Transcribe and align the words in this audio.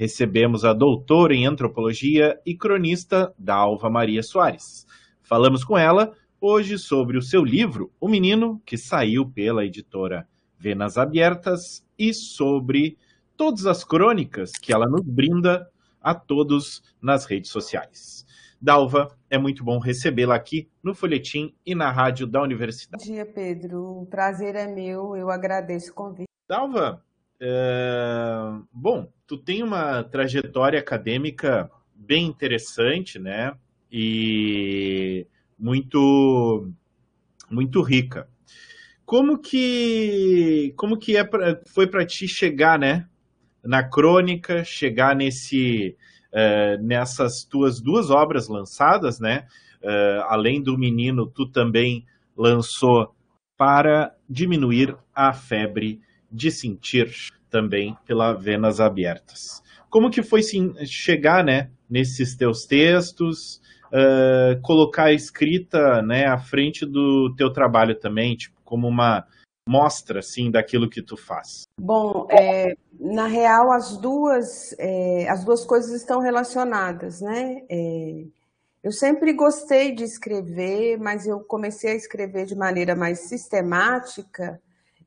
recebemos 0.00 0.64
a 0.64 0.72
doutora 0.72 1.34
em 1.34 1.44
antropologia 1.44 2.40
e 2.46 2.56
cronista 2.56 3.34
Dalva 3.38 3.90
Maria 3.90 4.22
Soares. 4.22 4.86
Falamos 5.20 5.62
com 5.62 5.76
ela 5.76 6.14
hoje 6.40 6.78
sobre 6.78 7.18
o 7.18 7.22
seu 7.22 7.44
livro, 7.44 7.92
O 8.00 8.08
Menino, 8.08 8.62
que 8.64 8.78
saiu 8.78 9.28
pela 9.28 9.62
editora 9.62 10.26
Venas 10.58 10.96
Abertas, 10.96 11.86
e 11.98 12.14
sobre 12.14 12.96
todas 13.36 13.66
as 13.66 13.84
crônicas 13.84 14.52
que 14.52 14.72
ela 14.72 14.86
nos 14.86 15.04
brinda 15.04 15.68
a 16.00 16.14
todos 16.14 16.82
nas 16.98 17.26
redes 17.26 17.50
sociais. 17.50 18.24
Dalva, 18.58 19.14
é 19.28 19.36
muito 19.36 19.62
bom 19.62 19.78
recebê-la 19.78 20.34
aqui 20.34 20.66
no 20.82 20.94
Folhetim 20.94 21.54
e 21.64 21.74
na 21.74 21.90
rádio 21.90 22.26
da 22.26 22.40
Universidade. 22.40 23.04
Bom 23.06 23.12
dia, 23.12 23.26
Pedro. 23.26 24.00
O 24.00 24.06
prazer 24.06 24.54
é 24.54 24.66
meu, 24.66 25.14
eu 25.14 25.28
agradeço 25.28 25.90
o 25.90 25.94
convite. 25.94 26.30
Dalva, 26.48 27.04
é... 27.40 28.52
bom, 28.72 29.10
tu 29.26 29.38
tem 29.38 29.62
uma 29.62 30.02
trajetória 30.04 30.78
acadêmica 30.78 31.70
bem 31.94 32.26
interessante, 32.26 33.18
né? 33.18 33.54
E 33.90 35.26
muito 35.58 36.68
muito 37.50 37.82
rica. 37.82 38.28
Como 39.04 39.38
que 39.38 40.72
como 40.76 40.96
que 40.96 41.16
é 41.16 41.24
pra, 41.24 41.60
foi 41.66 41.86
para 41.86 42.06
ti 42.06 42.28
chegar, 42.28 42.78
né? 42.78 43.08
Na 43.62 43.82
crônica, 43.82 44.64
chegar 44.64 45.14
nesse 45.16 45.96
uh, 46.32 46.82
nessas 46.82 47.44
tuas 47.44 47.80
duas 47.80 48.10
obras 48.10 48.48
lançadas, 48.48 49.18
né? 49.18 49.46
Uh, 49.82 50.22
além 50.28 50.62
do 50.62 50.78
menino, 50.78 51.26
tu 51.26 51.46
também 51.46 52.04
lançou 52.36 53.14
para 53.56 54.14
diminuir 54.28 54.96
a 55.14 55.32
febre 55.32 56.00
de 56.30 56.50
sentir 56.50 57.10
também 57.50 57.96
pela 58.06 58.32
Venas 58.32 58.80
Abertas. 58.80 59.62
Como 59.88 60.10
que 60.10 60.22
foi 60.22 60.42
sim, 60.42 60.72
chegar, 60.86 61.44
né, 61.44 61.70
nesses 61.88 62.36
teus 62.36 62.64
textos, 62.64 63.60
uh, 63.86 64.60
colocar 64.62 65.06
a 65.06 65.12
escrita, 65.12 66.00
né, 66.02 66.26
à 66.26 66.38
frente 66.38 66.86
do 66.86 67.34
teu 67.36 67.52
trabalho 67.52 67.98
também, 67.98 68.36
tipo, 68.36 68.56
como 68.64 68.86
uma 68.86 69.26
mostra, 69.68 70.20
assim, 70.20 70.50
daquilo 70.50 70.88
que 70.88 71.02
tu 71.02 71.16
faz? 71.16 71.64
Bom, 71.78 72.26
é, 72.30 72.74
na 72.98 73.26
real, 73.26 73.72
as 73.72 73.96
duas, 73.96 74.74
é, 74.78 75.28
as 75.28 75.44
duas 75.44 75.64
coisas 75.64 75.92
estão 75.92 76.20
relacionadas, 76.20 77.20
né? 77.20 77.62
É, 77.68 78.24
eu 78.82 78.92
sempre 78.92 79.32
gostei 79.32 79.94
de 79.94 80.04
escrever, 80.04 80.98
mas 80.98 81.26
eu 81.26 81.40
comecei 81.40 81.92
a 81.92 81.96
escrever 81.96 82.46
de 82.46 82.56
maneira 82.56 82.96
mais 82.96 83.28
sistemática 83.28 84.60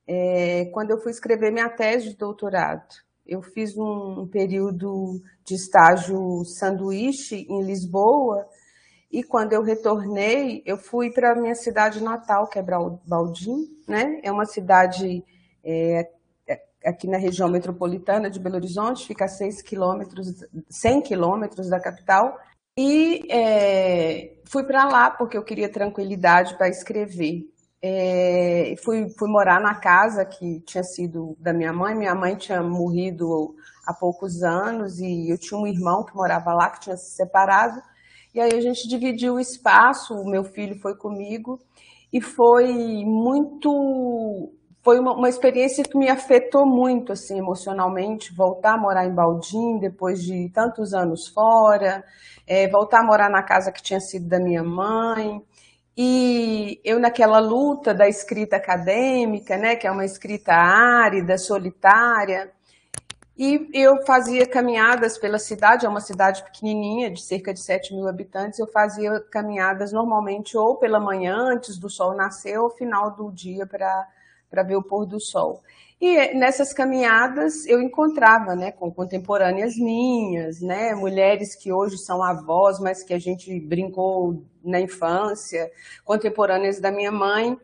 é, 0.08 0.66
quando 0.74 0.92
eu 0.92 1.00
fui 1.00 1.12
escrever 1.12 1.52
minha 1.52 1.70
tese 1.70 2.10
de 2.10 2.18
doutorado. 2.18 2.96
Eu 3.26 3.42
fiz 3.42 3.78
um 3.78 4.28
período 4.28 5.22
de 5.46 5.56
estágio 5.56 6.44
sanduíche 6.46 7.46
em 7.50 7.64
Lisboa 7.64 8.48
e 9.14 9.24
quando 9.24 9.54
eu 9.54 9.62
retornei, 9.62 10.64
eu 10.66 10.76
fui 10.76 11.12
para 11.12 11.36
minha 11.36 11.54
cidade 11.54 12.04
natal, 12.04 12.48
que 12.48 12.58
é 12.58 12.64
Baldim, 12.64 13.70
né? 13.88 14.20
É 14.24 14.32
uma 14.32 14.44
cidade 14.44 15.24
é, 15.64 16.10
é, 16.48 16.62
aqui 16.84 17.08
na 17.08 17.18
região 17.18 17.48
metropolitana 17.48 18.28
de 18.28 18.40
Belo 18.40 18.56
Horizonte, 18.56 19.06
fica 19.06 19.26
a 19.26 19.28
6 19.28 19.62
quilômetros, 19.62 20.44
100 20.68 21.02
quilômetros 21.02 21.70
da 21.70 21.80
capital. 21.80 22.40
E 22.76 23.24
é, 23.32 24.34
fui 24.46 24.64
para 24.64 24.84
lá 24.86 25.12
porque 25.12 25.38
eu 25.38 25.44
queria 25.44 25.70
tranquilidade 25.70 26.58
para 26.58 26.68
escrever. 26.68 27.53
É, 27.86 28.76
fui, 28.82 29.10
fui 29.20 29.30
morar 29.30 29.60
na 29.60 29.76
casa 29.76 30.24
que 30.24 30.62
tinha 30.62 30.84
sido 30.86 31.36
da 31.38 31.52
minha 31.52 31.74
mãe. 31.74 31.94
Minha 31.94 32.16
mãe 32.16 32.34
tinha 32.38 32.64
morrido 32.64 33.54
há 33.86 33.94
poucos 33.94 34.42
anos 34.42 35.00
e 35.00 35.30
eu 35.30 35.38
tinha 35.38 35.60
um 35.60 35.68
irmão 35.68 36.06
que 36.06 36.16
morava 36.16 36.54
lá, 36.54 36.70
que 36.70 36.80
tinha 36.80 36.96
se 36.96 37.14
separado. 37.14 37.82
E 38.34 38.40
aí 38.40 38.54
a 38.54 38.62
gente 38.62 38.88
dividiu 38.88 39.34
o 39.34 39.40
espaço, 39.40 40.16
o 40.16 40.30
meu 40.30 40.46
filho 40.46 40.80
foi 40.80 40.96
comigo 40.96 41.60
e 42.12 42.22
foi 42.22 43.04
muito 43.06 44.54
foi 44.82 45.00
uma, 45.00 45.14
uma, 45.14 45.30
experiência 45.30 45.84
que 45.84 45.98
me 45.98 46.10
afetou 46.10 46.66
muito 46.66 47.14
assim 47.14 47.38
emocionalmente 47.38 48.34
voltar 48.34 48.74
a 48.74 48.78
morar 48.78 49.06
em 49.06 49.14
Baldim 49.14 49.80
depois 49.80 50.22
de 50.22 50.50
tantos 50.50 50.94
anos 50.94 51.30
fora 51.30 52.04
é, 52.46 52.68
voltar 52.68 53.00
a 53.00 53.06
morar 53.06 53.30
na 53.30 53.42
casa 53.42 53.72
que 53.72 53.82
tinha 53.82 54.00
sido 54.02 54.28
da 54.28 54.40
minha 54.40 54.64
mãe 54.64 55.42
e 55.96 56.82
eu, 56.84 57.00
naquela 57.00 57.40
luta 57.40 57.94
da 57.94 58.08
escrita 58.08 58.56
acadêmica, 58.56 59.58
né, 59.58 59.76
que 59.76 59.86
é 59.86 59.92
uma 59.92 60.06
escrita 60.06 60.54
árida, 60.54 61.38
solitária, 61.38 62.52
e 63.38 63.68
eu 63.74 64.06
fazia 64.06 64.46
caminhadas 64.46 65.18
pela 65.18 65.40
cidade, 65.40 65.86
é 65.86 65.90
uma 65.90 66.00
cidade 66.00 66.44
pequenininha, 66.44 67.10
de 67.10 67.22
cerca 67.22 67.52
de 67.52 67.60
7 67.60 67.96
mil 67.96 68.08
habitantes. 68.08 68.60
Eu 68.60 68.68
fazia 68.68 69.20
caminhadas 69.32 69.92
normalmente 69.92 70.56
ou 70.56 70.78
pela 70.78 71.00
manhã, 71.00 71.36
antes 71.36 71.78
do 71.78 71.90
sol 71.90 72.16
nascer, 72.16 72.60
ou 72.60 72.70
final 72.70 73.16
do 73.16 73.32
dia 73.32 73.66
para 73.66 74.08
ver 74.62 74.76
o 74.76 74.84
pôr 74.84 75.06
do 75.08 75.20
sol. 75.20 75.64
E 76.00 76.36
nessas 76.36 76.74
caminhadas 76.74 77.66
eu 77.66 77.82
encontrava, 77.82 78.58
né, 78.58 78.74
com 78.74 78.92
contemporâneas 78.92 79.78
minhas, 79.78 80.60
né, 80.60 80.94
mulheres 80.94 81.56
que 81.56 81.72
hoje 81.72 81.98
são 81.98 82.22
avós, 82.22 82.78
mas 82.78 83.02
que 83.02 83.14
a 83.14 83.20
gente 83.20 83.58
brincou 83.62 84.44
na 84.62 84.82
infância, 84.82 85.72
contemporâneas 86.04 86.80
da 86.82 86.92
minha 86.92 87.12
mãe. 87.12 87.58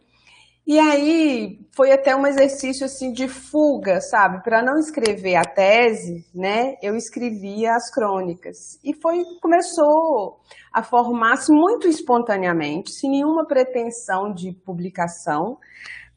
E 0.66 0.79
aí 0.79 1.59
foi 1.75 1.91
até 1.91 2.16
um 2.16 2.28
exercício 2.28 2.85
assim 2.85 3.11
de 3.11 3.28
fuga, 3.28 3.99
sabe? 3.99 4.44
Para 4.44 4.61
não 4.61 4.78
escrever 4.78 5.35
a 5.35 5.44
tese, 5.44 6.25
né? 6.33 6.75
Eu 6.81 6.95
escrevia 6.95 7.73
as 7.73 7.91
crônicas. 7.91 8.79
E 8.83 8.94
foi 8.94 9.23
começou 9.41 10.39
a 10.72 10.83
formar-se 10.83 11.51
muito 11.51 11.88
espontaneamente, 11.88 12.91
sem 12.91 13.09
nenhuma 13.09 13.47
pretensão 13.47 14.31
de 14.31 14.51
publicação. 14.51 15.57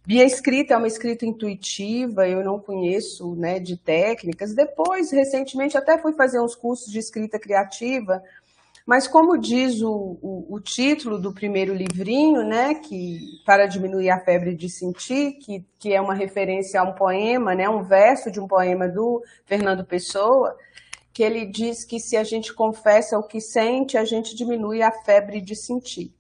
E 0.07 0.21
a 0.21 0.25
escrita 0.25 0.75
é 0.75 0.77
uma 0.77 0.89
escrita 0.89 1.25
intuitiva, 1.25 2.27
eu 2.27 2.43
não 2.43 2.59
conheço 2.59 3.37
né, 3.37 3.61
de 3.61 3.77
técnicas. 3.77 4.53
Depois, 4.53 5.13
recentemente, 5.13 5.79
até 5.79 5.97
fui 5.97 6.13
fazer 6.13 6.41
uns 6.41 6.57
cursos 6.57 6.91
de 6.91 6.99
escrita 6.99 7.39
criativa, 7.39 8.21
mas 8.85 9.07
como 9.07 9.39
diz 9.39 9.81
o, 9.81 10.19
o, 10.21 10.57
o, 10.57 10.61
título 10.61 11.21
do 11.21 11.33
primeiro 11.33 11.73
livrinho, 11.73 12.43
né, 12.43 12.75
que 12.75 13.21
para 13.47 13.67
diminuir 13.67 14.11
a 14.11 14.19
febre 14.19 14.57
de 14.57 14.69
sentir, 14.69 15.35
que, 15.35 15.65
que 15.79 15.93
é 15.93 16.01
uma 16.01 16.15
referência 16.15 16.81
a 16.81 16.85
um 16.85 16.93
poema, 16.93 17.55
né, 17.55 17.69
um 17.69 17.85
verso 17.85 18.29
de 18.29 18.41
um 18.41 18.49
poema 18.49 18.89
do 18.89 19.23
Fernando 19.47 19.85
Pessoa, 19.85 20.57
que 21.13 21.23
ele 21.23 21.47
diz 21.47 21.85
que 21.85 22.01
se 22.01 22.17
a 22.17 22.25
gente 22.25 22.53
confessa 22.53 23.17
o 23.17 23.23
que 23.23 23.41
sente, 23.41 23.97
a 23.97 24.05
gente 24.05 24.35
diminui 24.35 24.83
a 24.83 24.91
febre 24.91 25.41
de 25.41 25.55
sentir. 25.55 26.13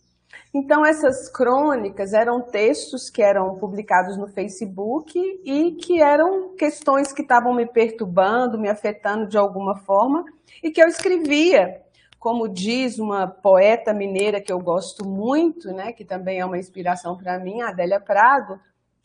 Então, 0.55 0.85
essas 0.85 1.31
crônicas 1.31 2.13
eram 2.13 2.43
textos 2.43 3.09
que 3.09 3.23
eram 3.23 3.57
publicados 3.57 4.19
no 4.19 4.29
Facebook 4.29 5.19
e 5.45 5.73
que 5.77 6.03
eram 6.03 6.55
questões 6.57 7.11
que 7.11 7.23
estavam 7.23 7.55
me 7.55 7.67
perturbando, 7.67 8.59
me 8.59 8.69
afetando 8.69 9.27
de 9.27 9.39
alguma 9.39 9.77
forma, 9.77 10.25
e 10.63 10.71
que 10.71 10.83
eu 10.83 10.89
escrevia. 10.89 11.81
Como 12.19 12.49
diz 12.49 12.99
uma 12.99 13.27
poeta 13.27 13.95
mineira 13.95 14.43
que 14.43 14.53
eu 14.53 14.59
gosto 14.61 15.07
muito, 15.07 15.73
né, 15.73 15.91
que 15.93 16.05
também 16.05 16.39
é 16.39 16.45
uma 16.45 16.59
inspiração 16.59 17.17
para 17.17 17.39
mim, 17.39 17.63
Adélia 17.63 17.99
Prado, 17.99 18.61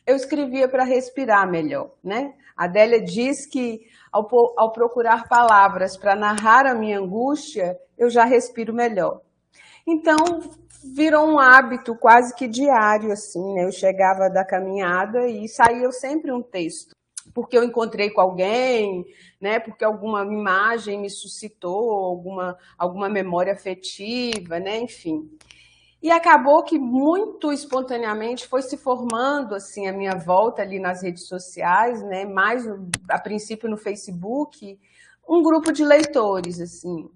eu 0.06 0.16
escrevia 0.16 0.68
para 0.68 0.84
respirar 0.84 1.50
melhor. 1.50 1.92
Né? 2.04 2.34
Adélia 2.56 3.02
diz 3.02 3.46
que 3.46 3.82
ao, 4.12 4.28
ao 4.58 4.72
procurar 4.72 5.28
palavras 5.28 5.98
para 5.98 6.16
narrar 6.16 6.66
a 6.66 6.76
minha 6.76 7.00
angústia, 7.00 7.78
eu 7.98 8.10
já 8.10 8.26
respiro 8.26 8.74
melhor. 8.74 9.22
Então, 9.86 10.18
virou 10.84 11.28
um 11.28 11.40
hábito 11.40 11.96
quase 11.96 12.34
que 12.36 12.48
diário, 12.48 13.12
assim, 13.12 13.54
né? 13.54 13.66
Eu 13.66 13.72
chegava 13.72 14.30
da 14.30 14.46
caminhada 14.46 15.28
e 15.28 15.48
saía 15.48 15.92
sempre 15.92 16.32
um 16.32 16.42
texto. 16.42 16.96
Porque 17.34 17.58
eu 17.58 17.64
encontrei 17.64 18.10
com 18.10 18.22
alguém, 18.22 19.06
né? 19.40 19.60
Porque 19.60 19.84
alguma 19.84 20.24
imagem 20.24 21.00
me 21.00 21.10
suscitou, 21.10 22.06
alguma, 22.06 22.58
alguma 22.78 23.10
memória 23.10 23.54
afetiva, 23.54 24.60
né? 24.60 24.80
Enfim. 24.80 25.30
E 26.02 26.12
acabou 26.12 26.64
que 26.64 26.78
muito 26.78 27.52
espontaneamente 27.52 28.48
foi 28.48 28.62
se 28.62 28.78
formando 28.78 29.56
assim 29.56 29.88
a 29.88 29.94
minha 29.94 30.16
volta 30.16 30.62
ali 30.62 30.80
nas 30.80 31.02
redes 31.02 31.28
sociais, 31.28 32.02
né? 32.04 32.24
Mais 32.24 32.66
a 33.10 33.20
princípio 33.20 33.70
no 33.70 33.78
Facebook, 33.78 34.80
um 35.28 35.42
grupo 35.42 35.72
de 35.72 35.84
leitores, 35.84 36.62
assim, 36.62 37.10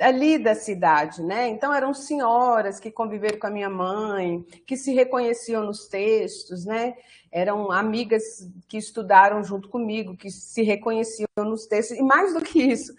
ali 0.00 0.38
da 0.38 0.54
cidade, 0.54 1.22
né? 1.22 1.48
Então 1.48 1.74
eram 1.74 1.92
senhoras 1.92 2.78
que 2.78 2.90
conviveram 2.90 3.38
com 3.38 3.48
a 3.48 3.50
minha 3.50 3.68
mãe, 3.68 4.44
que 4.64 4.76
se 4.76 4.94
reconheciam 4.94 5.64
nos 5.64 5.88
textos, 5.88 6.64
né? 6.64 6.94
Eram 7.32 7.70
amigas 7.70 8.22
que 8.68 8.78
estudaram 8.78 9.42
junto 9.42 9.68
comigo, 9.68 10.16
que 10.16 10.30
se 10.30 10.62
reconheciam 10.62 11.28
nos 11.36 11.66
textos, 11.66 11.98
e 11.98 12.02
mais 12.02 12.32
do 12.32 12.40
que 12.40 12.62
isso, 12.62 12.92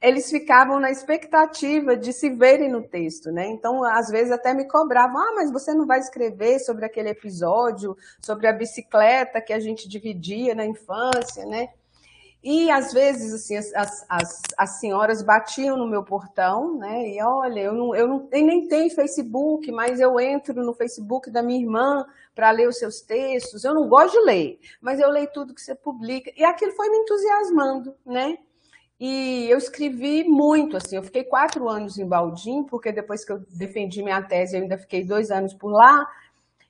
eles 0.00 0.30
ficavam 0.30 0.80
na 0.80 0.90
expectativa 0.90 1.96
de 1.96 2.12
se 2.12 2.30
verem 2.30 2.70
no 2.70 2.82
texto, 2.82 3.30
né? 3.30 3.46
Então, 3.46 3.84
às 3.84 4.08
vezes 4.08 4.32
até 4.32 4.54
me 4.54 4.66
cobravam: 4.66 5.18
"Ah, 5.18 5.32
mas 5.34 5.50
você 5.50 5.74
não 5.74 5.86
vai 5.86 5.98
escrever 5.98 6.58
sobre 6.58 6.86
aquele 6.86 7.10
episódio, 7.10 7.96
sobre 8.20 8.46
a 8.46 8.52
bicicleta 8.52 9.40
que 9.42 9.52
a 9.52 9.60
gente 9.60 9.88
dividia 9.88 10.54
na 10.54 10.64
infância, 10.64 11.44
né?" 11.44 11.68
E 12.42 12.70
às 12.70 12.92
vezes 12.92 13.34
assim 13.34 13.56
as, 13.56 14.04
as, 14.08 14.42
as 14.56 14.80
senhoras 14.80 15.22
batiam 15.22 15.76
no 15.76 15.88
meu 15.88 16.04
portão, 16.04 16.78
né? 16.78 17.08
E 17.08 17.22
olha, 17.22 17.60
eu 17.60 17.72
não, 17.72 17.94
eu 17.94 18.06
não 18.06 18.28
eu 18.30 18.46
nem 18.46 18.68
tenho 18.68 18.94
Facebook, 18.94 19.70
mas 19.72 19.98
eu 19.98 20.20
entro 20.20 20.54
no 20.64 20.72
Facebook 20.72 21.30
da 21.30 21.42
minha 21.42 21.60
irmã 21.60 22.06
para 22.34 22.50
ler 22.52 22.68
os 22.68 22.78
seus 22.78 23.00
textos. 23.00 23.64
Eu 23.64 23.74
não 23.74 23.88
gosto 23.88 24.12
de 24.12 24.24
ler, 24.24 24.60
mas 24.80 25.00
eu 25.00 25.10
leio 25.10 25.28
tudo 25.32 25.52
que 25.52 25.60
você 25.60 25.74
publica. 25.74 26.32
E 26.36 26.44
aquilo 26.44 26.72
foi 26.72 26.88
me 26.88 26.98
entusiasmando, 26.98 27.94
né? 28.06 28.38
E 29.00 29.48
eu 29.48 29.58
escrevi 29.58 30.24
muito, 30.24 30.76
assim, 30.76 30.96
eu 30.96 31.02
fiquei 31.04 31.22
quatro 31.22 31.68
anos 31.68 31.98
em 31.98 32.06
Baldim, 32.06 32.64
porque 32.64 32.90
depois 32.90 33.24
que 33.24 33.30
eu 33.30 33.38
defendi 33.50 34.02
minha 34.02 34.20
tese, 34.22 34.56
eu 34.56 34.62
ainda 34.62 34.76
fiquei 34.76 35.04
dois 35.04 35.30
anos 35.30 35.54
por 35.54 35.70
lá, 35.70 36.04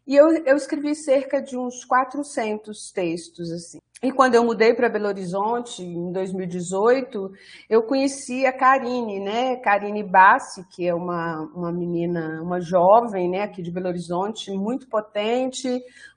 e 0.08 0.16
eu, 0.16 0.30
eu 0.46 0.56
escrevi 0.56 0.94
cerca 0.94 1.42
de 1.42 1.54
uns 1.54 1.84
400 1.84 2.90
textos, 2.92 3.52
assim. 3.52 3.78
E 4.02 4.10
quando 4.10 4.36
eu 4.36 4.42
mudei 4.42 4.72
para 4.72 4.88
Belo 4.88 5.08
Horizonte, 5.08 5.82
em 5.82 6.10
2018, 6.12 7.30
eu 7.68 7.82
conheci 7.82 8.46
a 8.46 8.52
Karine, 8.52 9.20
né? 9.20 9.56
Karine 9.56 10.02
Bassi, 10.02 10.64
que 10.70 10.88
é 10.88 10.94
uma, 10.94 11.42
uma 11.54 11.70
menina, 11.70 12.40
uma 12.42 12.58
jovem, 12.58 13.28
né, 13.28 13.42
aqui 13.42 13.60
de 13.60 13.70
Belo 13.70 13.88
Horizonte, 13.88 14.50
muito 14.50 14.88
potente, 14.88 15.68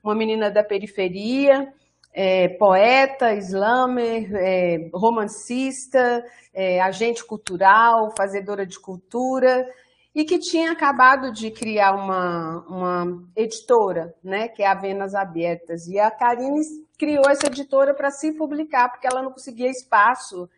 uma 0.02 0.14
menina 0.14 0.50
da 0.50 0.64
periferia, 0.64 1.70
é, 2.14 2.48
poeta, 2.48 3.34
slammer, 3.34 4.30
é, 4.36 4.88
romancista, 4.94 6.24
é, 6.54 6.80
agente 6.80 7.22
cultural, 7.24 8.14
fazedora 8.16 8.64
de 8.64 8.78
cultura, 8.78 9.66
e 10.14 10.24
que 10.24 10.38
tinha 10.38 10.72
acabado 10.72 11.32
de 11.32 11.50
criar 11.50 11.94
uma, 11.94 12.64
uma 12.68 13.24
editora, 13.34 14.14
né, 14.22 14.48
que 14.48 14.62
é 14.62 14.66
a 14.66 14.74
Venas 14.74 15.14
Abertas. 15.14 15.86
E 15.86 15.98
a 15.98 16.10
Karine 16.10 16.60
criou 16.98 17.24
essa 17.28 17.46
editora 17.46 17.94
para 17.94 18.10
se 18.10 18.32
publicar, 18.32 18.90
porque 18.90 19.06
ela 19.06 19.22
não 19.22 19.32
conseguia 19.32 19.70
espaço 19.70 20.48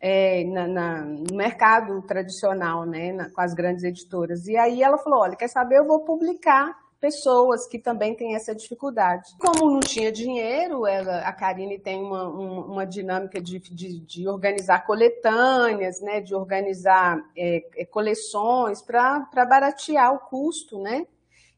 é, 0.00 0.44
na, 0.44 0.66
na, 0.68 1.04
no 1.04 1.36
mercado 1.36 2.00
tradicional, 2.02 2.86
né, 2.86 3.12
na, 3.12 3.30
com 3.30 3.40
as 3.40 3.52
grandes 3.52 3.82
editoras. 3.82 4.46
E 4.46 4.56
aí 4.56 4.82
ela 4.82 4.96
falou: 4.96 5.20
olha, 5.20 5.36
quer 5.36 5.48
saber? 5.48 5.78
Eu 5.78 5.86
vou 5.86 6.04
publicar 6.04 6.74
pessoas 7.00 7.66
que 7.66 7.78
também 7.78 8.14
têm 8.14 8.34
essa 8.34 8.54
dificuldade. 8.54 9.34
Como 9.38 9.70
não 9.70 9.80
tinha 9.80 10.12
dinheiro, 10.12 10.86
ela, 10.86 11.20
a 11.20 11.32
Karine 11.32 11.78
tem 11.78 12.02
uma, 12.02 12.28
uma, 12.28 12.64
uma 12.66 12.86
dinâmica 12.86 13.40
de, 13.40 13.58
de, 13.58 13.98
de, 14.00 14.28
organizar 14.28 14.84
coletâneas, 14.84 16.00
né, 16.00 16.20
de 16.20 16.34
organizar 16.34 17.18
é, 17.36 17.64
é 17.76 17.84
coleções 17.86 18.82
para 18.82 19.26
baratear 19.34 20.14
o 20.14 20.18
custo, 20.18 20.78
né? 20.78 21.06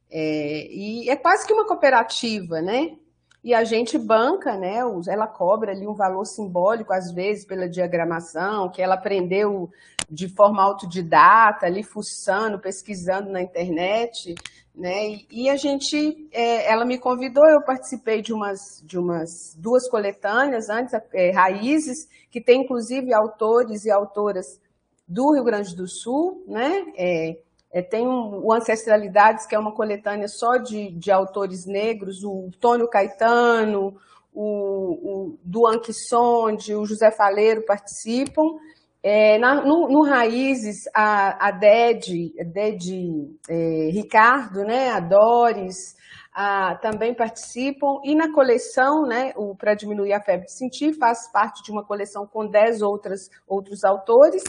É, 0.09 0.67
e 0.71 1.11
é 1.11 1.17
quase 1.17 1.47
que 1.47 1.53
uma 1.53 1.67
cooperativa, 1.67 2.61
né? 2.61 2.97
E 3.43 3.53
a 3.53 3.65
gente 3.65 3.99
banca, 3.99 4.57
né? 4.57 4.79
Ela 5.09 5.27
cobra 5.27 5.73
ali 5.73 5.87
um 5.87 5.95
valor 5.95 6.25
simbólico, 6.25 6.93
às 6.93 7.11
vezes, 7.11 7.45
pela 7.45 7.69
diagramação, 7.69 8.69
que 8.69 8.81
ela 8.81 8.95
aprendeu 8.95 9.69
de 10.09 10.29
forma 10.29 10.63
autodidata, 10.63 11.67
ali 11.67 11.83
fuçando, 11.83 12.59
pesquisando 12.59 13.31
na 13.31 13.43
internet 13.43 14.35
né? 14.75 15.21
E 15.31 15.51
a 15.51 15.57
gente, 15.57 16.29
é, 16.33 16.71
ela 16.71 16.85
me 16.85 16.99
convidou, 16.99 17.47
eu 17.47 17.63
participei 17.63 18.23
de 18.23 18.33
umas, 18.33 18.83
de 18.85 18.99
umas 18.99 19.55
duas 19.59 19.89
coletâneas 19.89 20.71
antes, 20.71 20.95
é, 21.13 21.31
Raízes, 21.31 22.09
que 22.31 22.41
tem 22.41 22.63
inclusive 22.63 23.13
autores 23.13 23.85
e 23.85 23.91
autoras 23.91 24.61
do 25.07 25.35
Rio 25.35 25.45
Grande 25.45 25.77
do 25.77 25.87
Sul, 25.87 26.43
né? 26.47 26.87
É, 26.97 27.37
é, 27.71 27.83
tem 27.83 28.07
um, 28.07 28.45
o 28.45 28.53
Ancestralidades, 28.53 29.47
que 29.47 29.55
é 29.55 29.59
uma 29.59 29.73
coletânea 29.73 30.29
só 30.29 30.57
de, 30.57 30.91
de 30.93 31.11
autores 31.11 31.67
negros, 31.67 32.25
o 32.25 32.51
Tônio 32.61 32.89
Caetano, 32.89 33.97
o, 34.35 34.45
o 34.45 35.39
Duan 35.45 35.79
Quissonde, 35.79 36.75
o 36.75 36.87
José 36.87 37.11
Faleiro 37.11 37.63
participam, 37.63 38.59
é, 39.03 39.37
na, 39.39 39.57
no, 39.65 39.89
no, 39.89 40.03
Raízes, 40.03 40.85
a, 40.95 41.49
a 41.49 41.51
Ded, 41.51 42.33
Ded 42.53 43.37
é, 43.49 43.91
Ricardo, 43.91 44.63
né, 44.63 44.91
a 44.91 45.01
Doris, 45.01 45.97
a, 46.33 46.77
também 46.77 47.13
participam. 47.13 48.01
E 48.05 48.15
na 48.15 48.33
coleção, 48.33 49.05
né, 49.05 49.33
o 49.37 49.57
Para 49.57 49.75
Diminuir 49.75 50.13
a 50.13 50.21
Febre 50.21 50.47
de 50.47 50.53
Sentir, 50.53 50.93
faz 50.95 51.31
parte 51.33 51.63
de 51.65 51.73
uma 51.73 51.85
coleção 51.85 52.27
com 52.27 52.47
dez 52.47 52.81
outras, 52.81 53.29
outros 53.47 53.83
autores. 53.83 54.45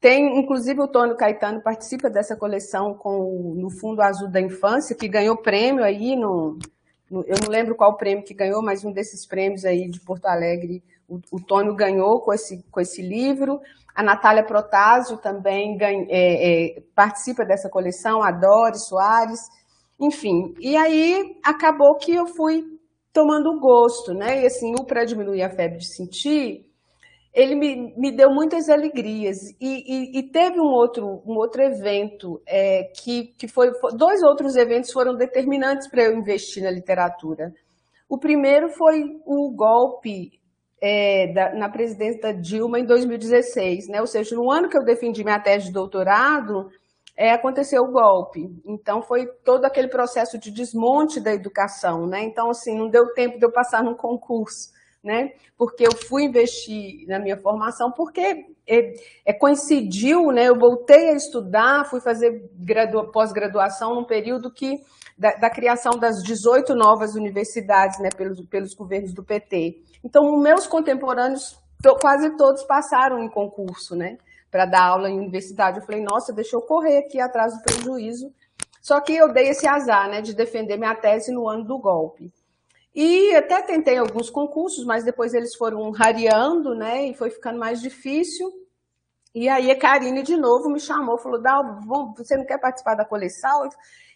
Tem, 0.00 0.38
inclusive, 0.38 0.80
o 0.80 0.86
Tônio 0.86 1.16
Caetano 1.16 1.62
participa 1.62 2.10
dessa 2.10 2.36
coleção 2.36 2.94
com 2.94 3.54
no 3.56 3.70
Fundo 3.70 4.02
Azul 4.02 4.30
da 4.30 4.40
Infância, 4.40 4.94
que 4.94 5.08
ganhou 5.08 5.36
prêmio 5.36 5.82
aí 5.82 6.14
no, 6.14 6.58
no, 7.10 7.24
Eu 7.24 7.36
não 7.42 7.48
lembro 7.48 7.74
qual 7.74 7.96
prêmio 7.96 8.22
que 8.22 8.34
ganhou, 8.34 8.62
mas 8.62 8.84
um 8.84 8.92
desses 8.92 9.26
prêmios 9.26 9.64
aí 9.64 9.88
de 9.88 9.98
Porto 10.00 10.26
Alegre, 10.26 10.84
o, 11.08 11.40
Tônio 11.40 11.74
ganhou 11.74 12.20
com 12.20 12.32
esse, 12.32 12.62
com 12.70 12.80
esse 12.80 13.00
livro. 13.00 13.60
A 13.94 14.02
Natália 14.02 14.44
Protásio 14.44 15.16
também 15.16 15.76
ganha, 15.76 16.06
é, 16.08 16.76
é, 16.76 16.82
participa 16.94 17.44
dessa 17.44 17.68
coleção, 17.68 18.22
a 18.22 18.30
Doris 18.30 18.86
Soares, 18.86 19.40
enfim. 19.98 20.54
E 20.60 20.76
aí 20.76 21.38
acabou 21.42 21.96
que 21.96 22.14
eu 22.14 22.26
fui 22.26 22.62
tomando 23.12 23.58
gosto, 23.58 24.12
né? 24.12 24.42
E 24.42 24.46
assim, 24.46 24.74
o 24.78 24.84
para 24.84 25.04
diminuir 25.04 25.42
a 25.42 25.50
febre 25.50 25.78
de 25.78 25.86
sentir, 25.86 26.68
ele 27.34 27.54
me, 27.54 27.94
me 27.96 28.12
deu 28.14 28.30
muitas 28.30 28.68
alegrias. 28.68 29.38
E, 29.60 29.62
e, 29.62 30.18
e 30.18 30.22
teve 30.30 30.60
um 30.60 30.70
outro, 30.70 31.22
um 31.26 31.34
outro 31.36 31.62
evento 31.62 32.40
é, 32.46 32.84
que, 32.84 33.34
que 33.38 33.48
foi. 33.48 33.72
Dois 33.96 34.22
outros 34.22 34.56
eventos 34.56 34.92
foram 34.92 35.16
determinantes 35.16 35.88
para 35.88 36.04
eu 36.04 36.16
investir 36.16 36.62
na 36.62 36.70
literatura. 36.70 37.52
O 38.08 38.18
primeiro 38.18 38.68
foi 38.70 39.20
o 39.26 39.50
golpe 39.54 40.38
é, 40.80 41.32
da, 41.32 41.54
na 41.54 41.68
presidência 41.68 42.20
da 42.20 42.32
Dilma 42.32 42.78
em 42.78 42.84
2016, 42.84 43.88
né? 43.88 44.00
Ou 44.00 44.06
seja, 44.06 44.34
no 44.34 44.50
ano 44.50 44.68
que 44.68 44.76
eu 44.76 44.84
defendi 44.84 45.24
minha 45.24 45.40
tese 45.40 45.66
de 45.66 45.72
doutorado, 45.72 46.70
é, 47.16 47.32
aconteceu 47.32 47.82
o 47.82 47.90
golpe. 47.90 48.48
Então, 48.64 49.02
foi 49.02 49.26
todo 49.44 49.64
aquele 49.64 49.88
processo 49.88 50.38
de 50.38 50.50
desmonte 50.50 51.18
da 51.18 51.34
educação, 51.34 52.06
né? 52.06 52.22
Então, 52.22 52.50
assim, 52.50 52.78
não 52.78 52.88
deu 52.88 53.12
tempo 53.12 53.38
de 53.38 53.44
eu 53.44 53.50
passar 53.50 53.82
num 53.82 53.94
concurso, 53.94 54.70
né? 55.08 55.32
Porque 55.56 55.86
eu 55.86 55.96
fui 55.96 56.24
investir 56.24 57.06
na 57.08 57.18
minha 57.18 57.38
formação, 57.38 57.90
porque 57.90 58.44
é, 58.68 58.92
é 59.24 59.32
coincidiu, 59.32 60.26
né? 60.26 60.50
Eu 60.50 60.58
voltei 60.58 61.08
a 61.08 61.14
estudar, 61.14 61.86
fui 61.86 61.98
fazer 61.98 62.30
pós-graduação 63.10 63.94
num 63.94 64.04
período 64.04 64.52
que 64.52 64.76
da, 65.16 65.30
da, 65.36 65.50
criação 65.50 65.98
das 65.98 66.22
18 66.22 66.74
novas 66.74 67.14
universidades, 67.14 67.98
né? 67.98 68.10
Pelos, 68.14 68.38
pelos 68.48 68.74
governos 68.74 69.14
do 69.14 69.24
PT. 69.24 69.82
Então, 70.04 70.38
meus 70.38 70.66
contemporâneos, 70.66 71.58
quase 72.02 72.36
todos 72.36 72.62
passaram 72.64 73.18
em 73.22 73.30
concurso, 73.30 73.96
né? 73.96 74.18
Para 74.50 74.66
dar 74.66 74.82
aula 74.82 75.08
em 75.08 75.18
universidade. 75.18 75.78
Eu 75.78 75.86
falei, 75.86 76.02
nossa, 76.02 76.34
deixa 76.34 76.54
eu 76.54 76.60
correr 76.60 76.98
aqui 76.98 77.18
atrás 77.18 77.54
do 77.54 77.62
prejuízo. 77.62 78.30
Só 78.82 79.00
que 79.00 79.16
eu 79.16 79.32
dei 79.32 79.48
esse 79.48 79.66
azar, 79.66 80.10
né? 80.10 80.20
De 80.20 80.34
defender 80.34 80.76
minha 80.76 80.94
tese 80.94 81.32
no 81.32 81.48
ano 81.48 81.64
do 81.64 81.78
golpe. 81.78 82.30
E 83.00 83.32
até 83.36 83.62
tentei 83.62 83.96
alguns 83.96 84.28
concursos, 84.28 84.84
mas 84.84 85.04
depois 85.04 85.32
eles 85.32 85.54
foram 85.54 85.88
rareando, 85.92 86.74
né? 86.74 87.06
E 87.06 87.14
foi 87.14 87.30
ficando 87.30 87.56
mais 87.56 87.80
difícil. 87.80 88.50
E 89.32 89.48
aí 89.48 89.70
a 89.70 89.78
Karine 89.78 90.20
de 90.20 90.36
novo 90.36 90.68
me 90.68 90.80
chamou, 90.80 91.16
falou: 91.16 91.40
Dal, 91.40 91.78
você 92.16 92.36
não 92.36 92.44
quer 92.44 92.58
participar 92.58 92.96
da 92.96 93.04
coleção? 93.04 93.68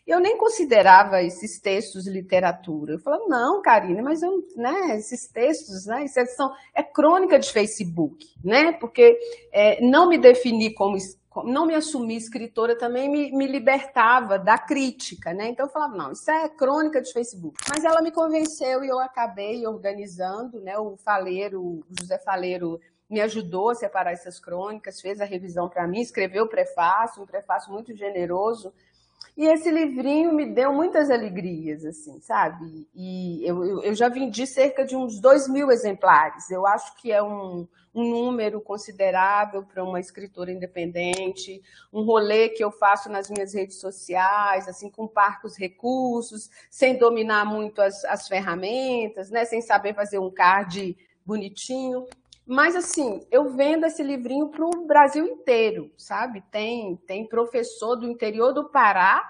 Eu 0.05 0.19
nem 0.19 0.37
considerava 0.37 1.23
esses 1.23 1.61
textos 1.61 2.09
literatura. 2.09 2.95
Eu 2.95 2.99
falava, 2.99 3.23
não, 3.29 3.63
Karine, 3.63 4.03
mas 4.03 4.21
eu, 4.21 4.45
né, 4.57 4.97
esses 4.97 5.29
textos, 5.29 5.87
né, 5.87 6.05
isso 6.05 6.19
é 6.19 6.27
são, 6.27 6.53
é 6.75 6.83
crônica 6.83 7.39
de 7.39 7.53
Facebook, 7.53 8.27
né? 8.45 8.73
Porque 8.73 9.17
é, 9.53 9.81
não 9.81 10.09
me 10.09 10.19
definir 10.19 10.75
como 10.75 10.97
não 11.45 11.67
me 11.67 11.75
assumir 11.75 12.17
escritora 12.17 12.77
também 12.77 13.09
me, 13.09 13.33
me, 13.33 13.47
libertava 13.47 14.39
da 14.39 14.59
crítica, 14.59 15.33
né? 15.33 15.49
Então 15.49 15.67
eu 15.67 15.73
falava, 15.73 15.97
não, 15.97 16.13
isso 16.13 16.31
é 16.31 16.49
crônica 16.49 17.01
de 17.01 17.13
Facebook. 17.13 17.59
Mas 17.69 17.85
ela 17.85 18.03
me 18.03 18.11
convenceu 18.11 18.85
e 18.85 18.89
eu 18.89 18.99
acabei 18.99 19.67
organizando, 19.67 20.61
né? 20.61 20.79
O 20.79 20.97
Faleiro, 20.97 21.63
o 21.63 21.85
José 21.99 22.19
Faleiro 22.19 22.81
me 23.09 23.21
ajudou 23.21 23.71
a 23.71 23.75
separar 23.75 24.13
essas 24.13 24.41
crônicas, 24.41 25.01
fez 25.01 25.21
a 25.21 25.25
revisão 25.25 25.69
para 25.69 25.87
mim, 25.87 26.01
escreveu 26.01 26.45
o 26.45 26.49
prefácio, 26.49 27.23
um 27.23 27.27
prefácio 27.27 27.73
muito 27.73 27.95
generoso, 27.95 28.73
E 29.37 29.47
esse 29.47 29.71
livrinho 29.71 30.33
me 30.33 30.47
deu 30.47 30.73
muitas 30.73 31.11
alegrias, 31.11 31.85
assim, 31.85 32.21
sabe? 32.21 32.87
E 32.95 33.43
eu, 33.47 33.83
eu 33.83 33.95
já 33.95 34.09
vendi 34.09 34.47
cerca 34.47 34.85
de 34.85 34.95
uns 34.95 35.21
dois 35.21 35.49
mil 35.49 35.71
exemplares. 35.71 36.51
Eu 36.51 36.67
acho 36.67 36.95
que 36.97 37.11
é 37.11 37.23
um, 37.23 37.67
um 37.95 38.09
número 38.09 38.61
considerável 38.61 39.63
para 39.63 39.83
uma 39.83 40.01
escritora 40.01 40.53
independente, 40.53 41.63
um 41.93 42.03
rolê 42.03 42.51
que 42.51 42.63
eu 42.63 42.71
faço 42.71 43.09
nas 43.09 43.31
minhas 43.31 43.55
redes 43.55 43.81
sociais, 43.81 44.69
assim, 44.69 44.91
com 44.91 45.07
parcos 45.07 45.57
recursos, 45.57 46.51
sem 46.71 46.99
dominar 46.99 47.45
muito 47.45 47.81
as, 47.81 48.05
as 48.05 48.29
ferramentas, 48.29 49.31
né? 49.31 49.45
sem 49.45 49.61
saber 49.61 49.95
fazer 49.95 50.19
um 50.19 50.31
card 50.31 50.97
bonitinho. 51.25 52.07
Mas, 52.47 52.75
assim, 52.75 53.25
eu 53.31 53.51
vendo 53.51 53.87
esse 53.87 54.03
livrinho 54.03 54.49
para 54.49 54.65
o 54.65 54.87
Brasil 54.87 55.25
inteiro, 55.25 55.93
sabe? 55.97 56.43
Tem, 56.51 56.97
tem 57.07 57.29
professor 57.29 57.97
do 57.97 58.09
interior 58.09 58.53
do 58.53 58.69
Pará 58.69 59.23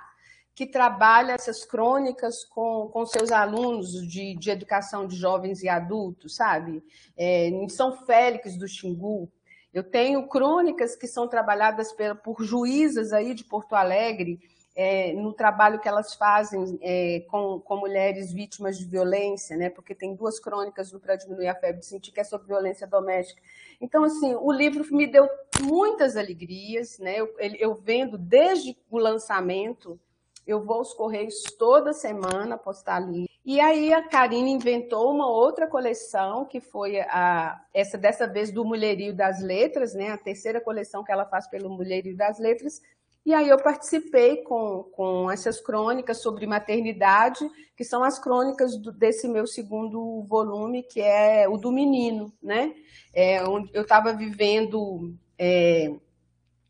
que 0.55 0.67
trabalha 0.67 1.33
essas 1.33 1.65
crônicas 1.65 2.45
com, 2.45 2.89
com 2.93 3.07
seus 3.07 3.31
alunos 3.31 4.07
de, 4.07 4.37
de 4.37 4.51
educação 4.51 5.07
de 5.07 5.17
jovens 5.17 5.63
e 5.63 5.69
adultos, 5.69 6.37
sabe? 6.37 6.83
É, 7.17 7.49
em 7.49 7.69
São 7.69 8.05
Félix 8.05 8.57
do 8.57 8.69
Xingu. 8.69 9.31
Eu 9.73 9.83
tenho 9.83 10.29
crônicas 10.29 10.95
que 10.95 11.07
são 11.07 11.27
trabalhadas 11.27 11.93
por, 11.93 12.17
por 12.17 12.45
juízas 12.45 13.13
aí 13.13 13.35
de 13.35 13.45
Porto 13.45 13.75
Alegre, 13.75 14.39
é, 14.75 15.13
no 15.13 15.33
trabalho 15.33 15.79
que 15.81 15.89
elas 15.89 16.15
fazem 16.15 16.79
é, 16.81 17.21
com, 17.29 17.61
com, 17.61 17.77
mulheres 17.77 18.33
vítimas 18.33 18.79
de 18.79 18.87
violência, 18.87 19.57
né? 19.57 19.69
Porque 19.69 19.95
tem 19.95 20.15
duas 20.15 20.41
crônicas 20.41 20.91
do 20.91 20.99
Para 20.99 21.17
Diminuir 21.17 21.49
a 21.49 21.55
Febre 21.55 21.81
de 21.81 21.87
Sentir, 21.87 22.13
que 22.13 22.21
é 22.21 22.25
sobre 22.25 22.47
violência 22.47 22.87
doméstica. 22.87 23.43
Então, 23.81 24.03
assim, 24.03 24.35
o 24.35 24.51
livro 24.51 24.85
me 24.95 25.07
deu 25.07 25.29
muitas 25.61 26.17
alegrias, 26.17 26.99
né? 26.99 27.17
Eu, 27.21 27.35
eu 27.39 27.75
vendo 27.75 28.17
desde 28.17 28.77
o 28.91 28.99
lançamento, 28.99 30.01
eu 30.47 30.65
vou 30.65 30.77
aos 30.77 30.95
Correios 30.95 31.43
toda 31.59 31.93
semana 31.93 32.57
postar 32.57 32.97
ali. 32.97 33.27
E 33.45 33.61
aí 33.61 33.93
a 33.93 34.01
Karine 34.09 34.53
inventou 34.53 35.11
uma 35.11 35.29
outra 35.29 35.67
coleção, 35.67 36.45
que 36.45 36.61
foi 36.61 37.01
a, 37.01 37.61
essa 37.75 37.99
dessa 37.99 38.27
vez 38.27 38.53
do 38.53 38.65
Mulherio 38.65 39.13
das 39.13 39.43
Letras, 39.43 39.95
né? 39.95 40.11
A 40.11 40.17
terceira 40.17 40.61
coleção 40.61 41.03
que 41.03 41.11
ela 41.11 41.27
faz 41.27 41.49
pelo 41.49 41.69
Mulherio 41.69 42.17
das 42.17 42.39
Letras, 42.39 42.81
e 43.25 43.33
aí 43.33 43.49
eu 43.49 43.57
participei 43.57 44.39
com, 44.39 44.85
com 44.93 45.31
essas 45.31 45.61
crônicas 45.61 46.21
sobre 46.21 46.47
maternidade, 46.47 47.49
que 47.77 47.85
são 47.85 48.03
as 48.03 48.19
crônicas 48.19 48.77
do, 48.77 48.91
desse 48.91 49.29
meu 49.29 49.47
segundo 49.47 50.23
volume, 50.25 50.83
que 50.83 51.01
é 51.01 51.49
o 51.49 51.57
do 51.57 51.71
menino, 51.71 52.33
né? 52.43 52.75
É, 53.15 53.43
onde 53.45 53.71
eu 53.73 53.83
estava 53.83 54.13
vivendo 54.13 55.15
é, 55.39 55.93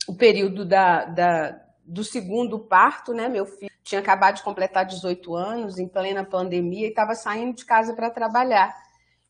o 0.07 0.15
período 0.15 0.65
da, 0.65 1.07
da, 1.07 1.63
do 1.85 2.05
segundo 2.05 2.59
parto, 2.59 3.15
né? 3.15 3.29
Meu 3.29 3.47
filho 3.47 3.73
tinha 3.83 4.01
acabado 4.01 4.37
de 4.37 4.43
completar 4.43 4.85
18 4.85 5.35
anos, 5.35 5.79
em 5.79 5.89
plena 5.89 6.23
pandemia, 6.23 6.87
e 6.87 6.91
estava 6.91 7.15
saindo 7.15 7.55
de 7.55 7.65
casa 7.65 7.95
para 7.95 8.11
trabalhar. 8.11 8.75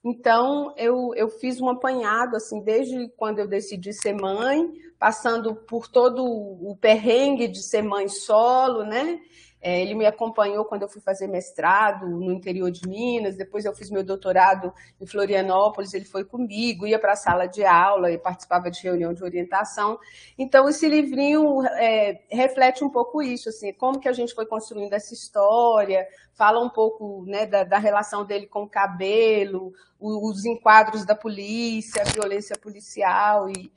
Então, 0.04 0.74
eu, 0.76 1.14
eu 1.14 1.28
fiz 1.28 1.60
um 1.60 1.68
apanhado, 1.68 2.34
assim, 2.34 2.60
desde 2.60 3.08
quando 3.16 3.38
eu 3.38 3.46
decidi 3.46 3.92
ser 3.92 4.14
mãe, 4.14 4.66
passando 4.98 5.54
por 5.54 5.86
todo 5.88 6.24
o 6.24 6.76
perrengue 6.80 7.46
de 7.46 7.62
ser 7.62 7.82
mãe 7.82 8.08
solo, 8.08 8.84
né? 8.84 9.20
É, 9.64 9.80
ele 9.80 9.94
me 9.94 10.04
acompanhou 10.04 10.64
quando 10.64 10.82
eu 10.82 10.88
fui 10.88 11.00
fazer 11.00 11.28
mestrado 11.28 12.08
no 12.08 12.32
interior 12.32 12.68
de 12.68 12.88
Minas, 12.88 13.36
depois 13.36 13.64
eu 13.64 13.72
fiz 13.72 13.90
meu 13.90 14.02
doutorado 14.02 14.74
em 15.00 15.06
Florianópolis, 15.06 15.94
ele 15.94 16.04
foi 16.04 16.24
comigo, 16.24 16.84
ia 16.84 16.98
para 16.98 17.12
a 17.12 17.16
sala 17.16 17.46
de 17.46 17.64
aula 17.64 18.10
e 18.10 18.18
participava 18.18 18.68
de 18.72 18.82
reunião 18.82 19.14
de 19.14 19.22
orientação. 19.22 20.00
Então, 20.36 20.68
esse 20.68 20.88
livrinho 20.88 21.64
é, 21.64 22.22
reflete 22.28 22.82
um 22.82 22.90
pouco 22.90 23.22
isso, 23.22 23.50
assim, 23.50 23.72
como 23.72 24.00
que 24.00 24.08
a 24.08 24.12
gente 24.12 24.34
foi 24.34 24.46
construindo 24.46 24.94
essa 24.94 25.14
história, 25.14 26.08
fala 26.34 26.58
um 26.58 26.68
pouco 26.68 27.24
né, 27.28 27.46
da, 27.46 27.62
da 27.62 27.78
relação 27.78 28.24
dele 28.24 28.48
com 28.48 28.64
o 28.64 28.68
cabelo, 28.68 29.72
os 30.00 30.44
enquadros 30.44 31.06
da 31.06 31.14
polícia, 31.14 32.02
a 32.02 32.10
violência 32.10 32.58
policial 32.58 33.48
e, 33.48 33.70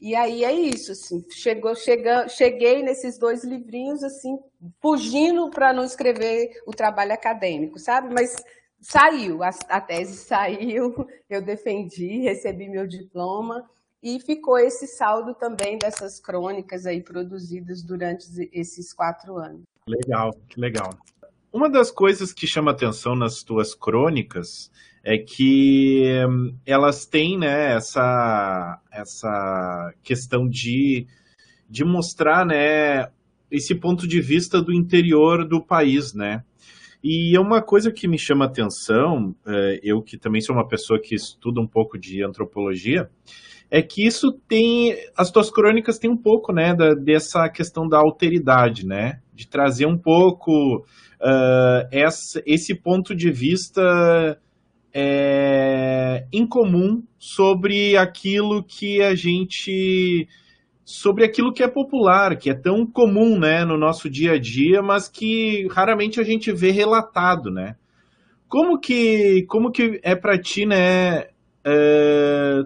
e 0.00 0.14
aí 0.14 0.44
é 0.44 0.52
isso, 0.52 0.92
assim, 0.92 1.22
chegou, 1.30 1.74
chega, 1.74 2.26
cheguei 2.26 2.82
nesses 2.82 3.18
dois 3.18 3.44
livrinhos, 3.44 4.02
assim, 4.02 4.38
fugindo 4.80 5.50
para 5.50 5.72
não 5.74 5.84
escrever 5.84 6.50
o 6.66 6.70
trabalho 6.70 7.12
acadêmico, 7.12 7.78
sabe? 7.78 8.12
Mas 8.14 8.34
saiu, 8.80 9.42
a, 9.42 9.50
a 9.68 9.80
tese 9.80 10.16
saiu, 10.24 11.06
eu 11.28 11.42
defendi, 11.42 12.20
recebi 12.20 12.68
meu 12.68 12.86
diploma, 12.86 13.68
e 14.02 14.18
ficou 14.18 14.58
esse 14.58 14.86
saldo 14.86 15.34
também 15.34 15.76
dessas 15.76 16.18
crônicas 16.18 16.86
aí 16.86 17.02
produzidas 17.02 17.82
durante 17.82 18.26
esses 18.52 18.94
quatro 18.94 19.36
anos. 19.36 19.62
Legal, 19.86 20.30
que 20.48 20.58
legal. 20.58 20.90
Uma 21.52 21.68
das 21.68 21.90
coisas 21.90 22.32
que 22.32 22.46
chama 22.46 22.70
atenção 22.70 23.14
nas 23.14 23.42
tuas 23.42 23.74
crônicas 23.74 24.70
é 25.02 25.18
que 25.18 26.04
hum, 26.28 26.54
elas 26.66 27.06
têm 27.06 27.38
né, 27.38 27.74
essa, 27.74 28.78
essa 28.92 29.94
questão 30.02 30.48
de, 30.48 31.06
de 31.68 31.84
mostrar 31.84 32.44
né, 32.44 33.08
esse 33.50 33.74
ponto 33.74 34.06
de 34.06 34.20
vista 34.20 34.60
do 34.60 34.72
interior 34.72 35.46
do 35.46 35.60
país, 35.60 36.14
né? 36.14 36.44
E 37.02 37.34
é 37.34 37.40
uma 37.40 37.62
coisa 37.62 37.90
que 37.90 38.06
me 38.06 38.18
chama 38.18 38.44
atenção, 38.44 39.34
é, 39.46 39.80
eu 39.82 40.02
que 40.02 40.18
também 40.18 40.42
sou 40.42 40.54
uma 40.54 40.68
pessoa 40.68 41.00
que 41.00 41.14
estuda 41.14 41.58
um 41.58 41.66
pouco 41.66 41.98
de 41.98 42.22
antropologia, 42.22 43.08
é 43.70 43.80
que 43.80 44.06
isso 44.06 44.32
tem, 44.46 44.94
as 45.16 45.30
tuas 45.30 45.50
crônicas 45.50 45.98
têm 45.98 46.10
um 46.10 46.16
pouco, 46.16 46.52
né, 46.52 46.74
da, 46.74 46.92
dessa 46.92 47.48
questão 47.48 47.88
da 47.88 47.98
alteridade, 47.98 48.84
né, 48.84 49.20
de 49.32 49.48
trazer 49.48 49.86
um 49.86 49.96
pouco 49.96 50.84
uh, 51.20 51.88
essa, 51.90 52.42
esse 52.44 52.74
ponto 52.74 53.14
de 53.14 53.30
vista 53.30 54.38
é, 54.92 56.26
incomum 56.32 57.02
sobre 57.18 57.96
aquilo 57.96 58.62
que 58.62 59.00
a 59.02 59.14
gente 59.14 60.28
sobre 60.84 61.24
aquilo 61.24 61.52
que 61.52 61.62
é 61.62 61.68
popular, 61.68 62.36
que 62.36 62.50
é 62.50 62.54
tão 62.54 62.84
comum, 62.84 63.38
né, 63.38 63.64
no 63.64 63.78
nosso 63.78 64.10
dia 64.10 64.32
a 64.32 64.38
dia, 64.38 64.82
mas 64.82 65.08
que 65.08 65.68
raramente 65.70 66.18
a 66.18 66.24
gente 66.24 66.50
vê 66.50 66.72
relatado, 66.72 67.48
né? 67.48 67.76
Como 68.48 68.78
que 68.78 69.44
como 69.46 69.70
que 69.70 70.00
é 70.02 70.16
para 70.16 70.36
ti, 70.36 70.66
né, 70.66 71.28
é, 71.64 72.62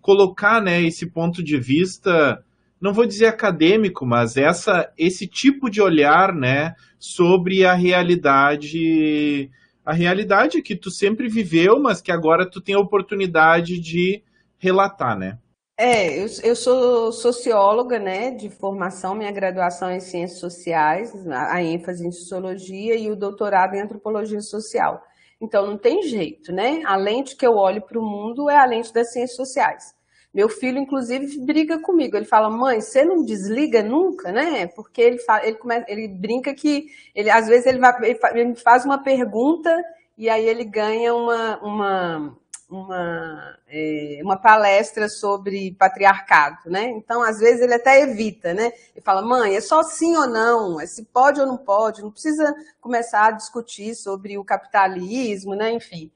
colocar, 0.00 0.60
né, 0.60 0.82
esse 0.82 1.08
ponto 1.08 1.42
de 1.42 1.56
vista, 1.56 2.44
não 2.80 2.92
vou 2.92 3.06
dizer 3.06 3.26
acadêmico, 3.26 4.04
mas 4.04 4.36
essa 4.36 4.92
esse 4.98 5.28
tipo 5.28 5.70
de 5.70 5.80
olhar, 5.80 6.34
né, 6.34 6.74
sobre 6.98 7.64
a 7.64 7.74
realidade 7.74 9.48
a 9.84 9.92
realidade 9.92 10.62
que 10.62 10.76
tu 10.76 10.90
sempre 10.90 11.28
viveu, 11.28 11.80
mas 11.80 12.00
que 12.00 12.12
agora 12.12 12.48
tu 12.48 12.60
tem 12.60 12.74
a 12.74 12.80
oportunidade 12.80 13.80
de 13.80 14.22
relatar, 14.58 15.18
né? 15.18 15.38
É, 15.76 16.22
eu, 16.22 16.26
eu 16.44 16.54
sou 16.54 17.10
socióloga, 17.10 17.98
né, 17.98 18.30
de 18.30 18.48
formação, 18.50 19.14
minha 19.14 19.32
graduação 19.32 19.88
é 19.88 19.96
em 19.96 20.00
ciências 20.00 20.38
sociais, 20.38 21.12
a 21.28 21.62
ênfase 21.62 22.06
em 22.06 22.12
sociologia 22.12 22.94
e 22.94 23.10
o 23.10 23.16
doutorado 23.16 23.74
em 23.74 23.80
antropologia 23.80 24.40
social. 24.40 25.02
Então 25.40 25.66
não 25.66 25.76
tem 25.76 26.02
jeito, 26.02 26.52
né? 26.52 26.82
A 26.84 26.94
lente 26.94 27.34
que 27.34 27.44
eu 27.44 27.56
olho 27.56 27.82
para 27.82 27.98
o 27.98 28.02
mundo 28.02 28.48
é 28.48 28.56
a 28.56 28.64
lente 28.64 28.92
das 28.92 29.12
ciências 29.12 29.34
sociais. 29.34 29.92
Meu 30.32 30.48
filho, 30.48 30.78
inclusive, 30.78 31.38
briga 31.40 31.78
comigo. 31.78 32.16
Ele 32.16 32.24
fala, 32.24 32.48
mãe, 32.48 32.80
você 32.80 33.04
não 33.04 33.22
desliga 33.22 33.82
nunca, 33.82 34.32
né? 34.32 34.66
Porque 34.66 35.02
ele, 35.02 35.18
fala, 35.18 35.46
ele, 35.46 35.58
começa, 35.58 35.84
ele 35.88 36.08
brinca 36.08 36.54
que, 36.54 36.86
ele, 37.14 37.28
às 37.28 37.46
vezes, 37.46 37.66
ele, 37.66 37.78
vai, 37.78 37.92
ele 38.34 38.54
faz 38.54 38.84
uma 38.84 39.02
pergunta 39.02 39.70
e 40.16 40.30
aí 40.30 40.46
ele 40.46 40.64
ganha 40.64 41.14
uma, 41.14 41.58
uma, 41.58 42.38
uma, 42.70 43.58
é, 43.68 44.20
uma 44.22 44.38
palestra 44.38 45.06
sobre 45.06 45.74
patriarcado, 45.78 46.70
né? 46.70 46.88
Então, 46.90 47.22
às 47.22 47.38
vezes, 47.38 47.60
ele 47.60 47.74
até 47.74 48.00
evita, 48.00 48.54
né? 48.54 48.72
Ele 48.94 49.04
fala, 49.04 49.20
mãe, 49.20 49.54
é 49.54 49.60
só 49.60 49.82
sim 49.82 50.16
ou 50.16 50.26
não, 50.26 50.80
é 50.80 50.86
se 50.86 51.04
pode 51.04 51.40
ou 51.40 51.46
não 51.46 51.58
pode, 51.58 52.00
não 52.00 52.10
precisa 52.10 52.54
começar 52.80 53.26
a 53.26 53.32
discutir 53.32 53.94
sobre 53.94 54.38
o 54.38 54.44
capitalismo, 54.44 55.54
né? 55.54 55.72
Enfim. 55.72 56.10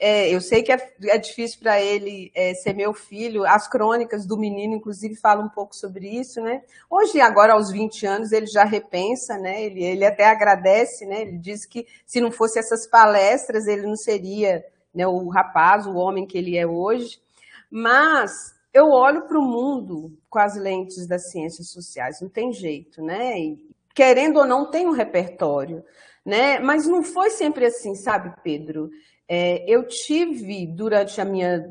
É, 0.00 0.32
eu 0.32 0.40
sei 0.40 0.62
que 0.62 0.70
é, 0.70 0.94
é 1.06 1.18
difícil 1.18 1.58
para 1.58 1.80
ele 1.80 2.30
é, 2.32 2.54
ser 2.54 2.72
meu 2.72 2.94
filho. 2.94 3.44
As 3.44 3.66
crônicas 3.66 4.24
do 4.24 4.36
menino, 4.36 4.74
inclusive, 4.74 5.16
falam 5.16 5.46
um 5.46 5.48
pouco 5.48 5.74
sobre 5.74 6.08
isso, 6.08 6.40
né? 6.40 6.62
Hoje, 6.88 7.20
agora, 7.20 7.54
aos 7.54 7.70
20 7.72 8.06
anos, 8.06 8.30
ele 8.30 8.46
já 8.46 8.62
repensa, 8.62 9.36
né? 9.36 9.60
Ele, 9.64 9.82
ele 9.82 10.04
até 10.04 10.26
agradece, 10.26 11.04
né? 11.04 11.22
Ele 11.22 11.38
diz 11.38 11.66
que 11.66 11.84
se 12.06 12.20
não 12.20 12.30
fosse 12.30 12.60
essas 12.60 12.86
palestras, 12.86 13.66
ele 13.66 13.86
não 13.86 13.96
seria 13.96 14.64
né, 14.94 15.06
o 15.06 15.28
rapaz, 15.28 15.84
o 15.84 15.94
homem 15.94 16.26
que 16.26 16.38
ele 16.38 16.56
é 16.56 16.66
hoje. 16.66 17.20
Mas 17.68 18.54
eu 18.72 18.90
olho 18.90 19.22
para 19.22 19.38
o 19.38 19.42
mundo 19.42 20.16
com 20.30 20.38
as 20.38 20.56
lentes 20.56 21.08
das 21.08 21.30
ciências 21.30 21.70
sociais, 21.70 22.20
não 22.20 22.28
tem 22.28 22.52
jeito, 22.52 23.02
né? 23.02 23.38
E, 23.38 23.68
querendo 23.92 24.38
ou 24.38 24.46
não, 24.46 24.70
tem 24.70 24.86
um 24.86 24.92
repertório, 24.92 25.84
né? 26.24 26.60
Mas 26.60 26.86
não 26.86 27.02
foi 27.02 27.30
sempre 27.30 27.66
assim, 27.66 27.96
sabe, 27.96 28.32
Pedro? 28.44 28.90
É, 29.28 29.62
eu 29.68 29.86
tive, 29.86 30.66
durante 30.66 31.20
a 31.20 31.24
minha 31.24 31.70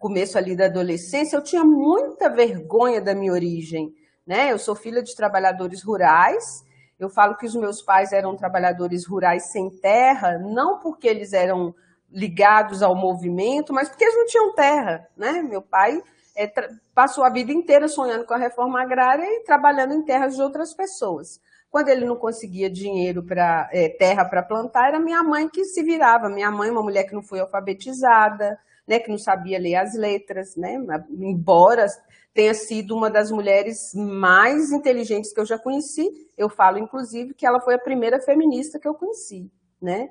começo 0.00 0.36
ali 0.36 0.56
da 0.56 0.66
adolescência, 0.66 1.36
eu 1.36 1.42
tinha 1.42 1.64
muita 1.64 2.28
vergonha 2.28 3.00
da 3.00 3.14
minha 3.14 3.32
origem. 3.32 3.94
Né? 4.26 4.50
Eu 4.50 4.58
sou 4.58 4.74
filha 4.74 5.02
de 5.02 5.14
trabalhadores 5.14 5.84
rurais 5.84 6.64
Eu 6.98 7.08
falo 7.08 7.36
que 7.36 7.46
os 7.46 7.54
meus 7.54 7.80
pais 7.80 8.12
eram 8.12 8.36
trabalhadores 8.36 9.06
rurais 9.06 9.52
sem 9.52 9.70
terra, 9.70 10.36
não 10.38 10.80
porque 10.80 11.06
eles 11.06 11.32
eram 11.32 11.72
ligados 12.10 12.82
ao 12.82 12.96
movimento, 12.96 13.72
mas 13.72 13.88
porque 13.88 14.02
eles 14.02 14.16
não 14.16 14.26
tinham 14.26 14.54
terra, 14.54 15.06
né? 15.16 15.42
Meu 15.42 15.60
pai 15.60 16.02
é, 16.36 16.50
passou 16.94 17.24
a 17.24 17.30
vida 17.30 17.52
inteira 17.52 17.88
sonhando 17.88 18.24
com 18.24 18.34
a 18.34 18.38
reforma 18.38 18.82
agrária 18.82 19.24
e 19.24 19.44
trabalhando 19.44 19.94
em 19.94 20.02
terras 20.02 20.34
de 20.34 20.42
outras 20.42 20.74
pessoas. 20.74 21.40
Quando 21.76 21.90
ele 21.90 22.06
não 22.06 22.16
conseguia 22.16 22.70
dinheiro 22.70 23.22
para 23.22 23.68
é, 23.70 23.90
terra 23.90 24.24
para 24.24 24.42
plantar, 24.42 24.88
era 24.88 24.98
minha 24.98 25.22
mãe 25.22 25.46
que 25.46 25.62
se 25.62 25.82
virava. 25.82 26.26
Minha 26.30 26.50
mãe, 26.50 26.70
uma 26.70 26.82
mulher 26.82 27.04
que 27.04 27.12
não 27.12 27.22
foi 27.22 27.38
alfabetizada, 27.38 28.58
né, 28.88 28.98
que 28.98 29.10
não 29.10 29.18
sabia 29.18 29.58
ler 29.58 29.74
as 29.74 29.94
letras, 29.94 30.56
né, 30.56 30.78
embora 31.10 31.84
tenha 32.32 32.54
sido 32.54 32.96
uma 32.96 33.10
das 33.10 33.30
mulheres 33.30 33.92
mais 33.94 34.72
inteligentes 34.72 35.34
que 35.34 35.38
eu 35.38 35.44
já 35.44 35.58
conheci. 35.58 36.08
Eu 36.34 36.48
falo, 36.48 36.78
inclusive, 36.78 37.34
que 37.34 37.46
ela 37.46 37.60
foi 37.60 37.74
a 37.74 37.78
primeira 37.78 38.18
feminista 38.22 38.78
que 38.78 38.88
eu 38.88 38.94
conheci, 38.94 39.50
né? 39.78 40.08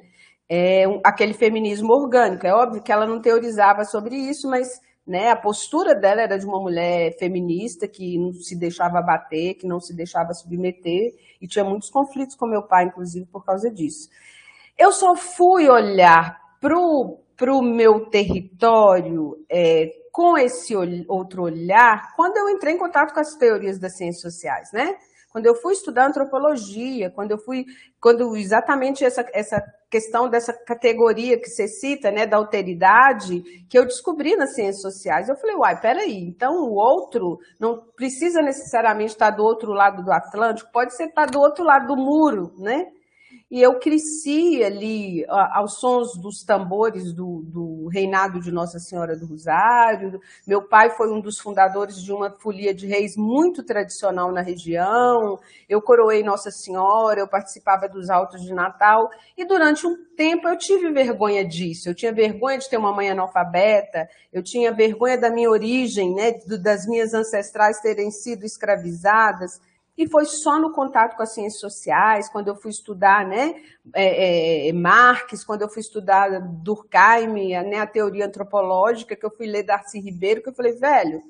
É 0.48 0.88
um, 0.88 1.02
aquele 1.04 1.34
feminismo 1.34 1.92
orgânico. 1.92 2.46
É 2.46 2.54
óbvio 2.54 2.84
que 2.84 2.92
ela 2.92 3.08
não 3.08 3.20
teorizava 3.20 3.84
sobre 3.86 4.16
isso, 4.16 4.48
mas 4.48 4.70
né, 5.06 5.30
a 5.30 5.36
postura 5.36 5.94
dela 5.94 6.22
era 6.22 6.38
de 6.38 6.46
uma 6.46 6.60
mulher 6.60 7.16
feminista 7.18 7.88
que 7.88 8.18
não 8.18 8.34
se 8.34 8.56
deixava 8.56 9.02
bater, 9.02 9.54
que 9.54 9.68
não 9.68 9.80
se 9.80 9.96
deixava 9.96 10.34
submeter, 10.34 11.14
e 11.40 11.48
tinha 11.48 11.64
muitos 11.64 11.90
conflitos 11.90 12.36
com 12.36 12.48
meu 12.48 12.64
pai, 12.64 12.86
inclusive, 12.86 13.26
por 13.28 13.46
causa 13.46 13.70
disso. 13.70 14.10
Eu 14.78 14.92
só 14.92 15.16
fui 15.16 15.70
olhar 15.70 16.40
para 16.60 17.54
o 17.54 17.62
meu 17.62 18.10
território 18.10 19.46
é, 19.50 19.92
com 20.12 20.38
esse 20.38 20.74
outro 21.08 21.44
olhar 21.44 22.14
quando 22.16 22.38
eu 22.38 22.50
entrei 22.50 22.74
em 22.74 22.78
contato 22.78 23.14
com 23.14 23.20
as 23.20 23.36
teorias 23.36 23.78
das 23.78 23.96
ciências 23.98 24.22
sociais, 24.22 24.72
né? 24.74 24.96
Quando 25.36 25.48
eu 25.48 25.56
fui 25.56 25.74
estudar 25.74 26.08
antropologia, 26.08 27.12
quando 27.12 27.32
eu 27.32 27.38
fui, 27.38 27.65
quando 28.00 28.38
exatamente 28.38 29.04
essa, 29.04 29.25
essa 29.34 29.62
questão 29.92 30.30
dessa 30.30 30.54
categoria 30.54 31.38
que 31.38 31.50
você 31.50 31.68
cita, 31.68 32.10
né, 32.10 32.25
da 32.25 32.38
alteridade, 32.38 33.44
que 33.70 33.77
eu 33.77 33.84
descobri 33.84 34.38
nas 34.38 34.56
ciências 34.56 34.82
sociais, 34.82 35.27
eu 35.27 35.36
falei, 35.36 35.58
uai, 35.58 35.77
peraí, 35.82 36.20
então 36.20 36.54
o 36.63 36.75
outro 36.75 37.38
não 37.60 37.82
precisa 37.98 38.42
necessariamente 38.42 39.12
estar 39.12 39.32
do 39.32 39.44
outro 39.44 39.74
lado 39.74 40.06
do 40.06 40.13
Atlântico, 40.13 40.72
pode 40.72 40.96
ser 40.96 41.08
estar 41.08 41.25
do 41.25 41.42
outro 41.42 41.65
lado 41.65 41.88
do 41.88 41.98
muro, 41.98 42.54
né? 42.58 42.86
E 43.50 43.62
eu 43.62 43.78
cresci 43.78 44.64
ali 44.64 45.24
aos 45.30 45.80
sons 45.80 46.18
dos 46.20 46.44
tambores 46.44 47.14
do, 47.14 47.44
do, 47.46 47.88
reinado 47.90 48.40
de 48.40 48.52
Nossa 48.52 48.80
Senhora 48.80 49.16
do 49.16 49.28
Rosário. 49.28 50.20
Meu 50.48 50.68
pai 50.68 50.90
foi 50.90 51.14
um 51.14 51.22
dos 51.22 51.38
fundadores 51.40 52.02
de 52.02 52.12
uma 52.12 52.32
folia 52.32 52.74
de 52.74 52.88
reis 52.88 53.16
muito 53.16 53.64
tradicional 53.64 54.32
na 54.32 54.42
região. 54.42 55.40
Eu 55.70 55.80
coroei 55.80 56.24
Nossa 56.24 56.50
Senhora, 56.50 57.20
eu 57.20 57.28
participava 57.28 57.88
dos 57.88 58.10
altos 58.10 58.42
de 58.42 58.52
Natal. 58.52 59.12
E 59.38 59.46
durante 59.46 59.86
um 59.86 59.96
tempo 60.18 60.48
eu 60.48 60.58
tive 60.58 60.92
vergonha 60.92 61.48
disso. 61.48 61.88
Eu 61.88 61.94
tinha 61.94 62.12
vergonha 62.12 62.58
de 62.58 62.68
ter 62.68 62.78
uma 62.78 62.92
mãe 62.92 63.12
analfabeta, 63.12 64.10
eu 64.34 64.42
tinha 64.42 64.74
vergonha 64.74 65.20
da 65.20 65.30
minha 65.30 65.52
origem, 65.52 66.16
né, 66.16 66.32
das 66.62 66.88
minhas 66.88 67.14
ancestrais 67.14 67.80
terem 67.80 68.10
sido 68.10 68.44
escravizadas. 68.44 69.62
E 69.98 70.10
foi 70.10 70.25
só 70.25 70.60
no 70.60 70.74
contato 70.74 71.16
com 71.16 71.24
as 71.24 71.34
ciências 71.34 71.62
sociais, 71.62 72.30
quando 72.30 72.50
eu 72.50 72.56
fui 72.56 72.70
estudar 72.70 73.25
né, 73.25 73.56
é, 73.94 74.68
é, 74.68 74.74
Marx, 74.74 75.44
quando 75.46 75.62
eu 75.62 75.70
fui 75.70 75.80
estudar 75.80 76.42
Durkheim, 76.42 77.54
né, 77.64 77.80
a 77.80 77.88
teoria 77.88 78.25
antropológica, 78.25 79.16
que 79.16 79.25
eu 79.25 79.32
fui 79.32 79.48
ler 79.48 79.64
Darcy 79.64 80.00
Ribeiro, 80.00 80.42
que 80.42 80.50
eu 80.50 80.54
falei, 80.54 80.74
velho, 80.74 81.22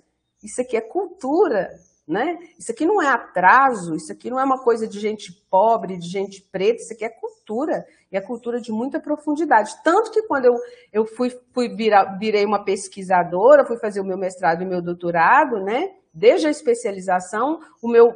isso 0.43 0.61
aqui 0.61 0.75
é 0.75 0.81
cultura, 0.81 1.69
né? 2.07 2.37
Isso 2.57 2.71
aqui 2.71 2.85
não 2.85 3.01
é 3.01 3.07
atraso, 3.07 3.95
isso 3.95 4.11
aqui 4.11 4.29
não 4.29 4.39
é 4.39 4.43
uma 4.43 4.63
coisa 4.63 4.87
de 4.87 4.99
gente 4.99 5.31
pobre, 5.49 5.97
de 5.97 6.07
gente 6.07 6.41
preta, 6.41 6.81
isso 6.81 6.93
aqui 6.93 7.03
é 7.03 7.09
cultura, 7.09 7.85
e 8.11 8.17
é 8.17 8.21
cultura 8.21 8.61
de 8.61 8.71
muita 8.71 8.99
profundidade. 8.99 9.75
Tanto 9.83 10.11
que 10.11 10.21
quando 10.23 10.45
eu, 10.45 10.55
eu 10.93 11.05
fui, 11.05 11.35
fui 11.51 11.69
virar, 11.69 12.17
virei 12.17 12.45
uma 12.45 12.63
pesquisadora, 12.63 13.65
fui 13.65 13.77
fazer 13.77 14.01
o 14.01 14.05
meu 14.05 14.17
mestrado 14.17 14.61
e 14.61 14.65
meu 14.65 14.81
doutorado, 14.81 15.59
né? 15.63 15.93
Desde 16.15 16.47
a 16.47 16.49
especialização, 16.49 17.59
o, 17.81 17.89
meu, 17.89 18.15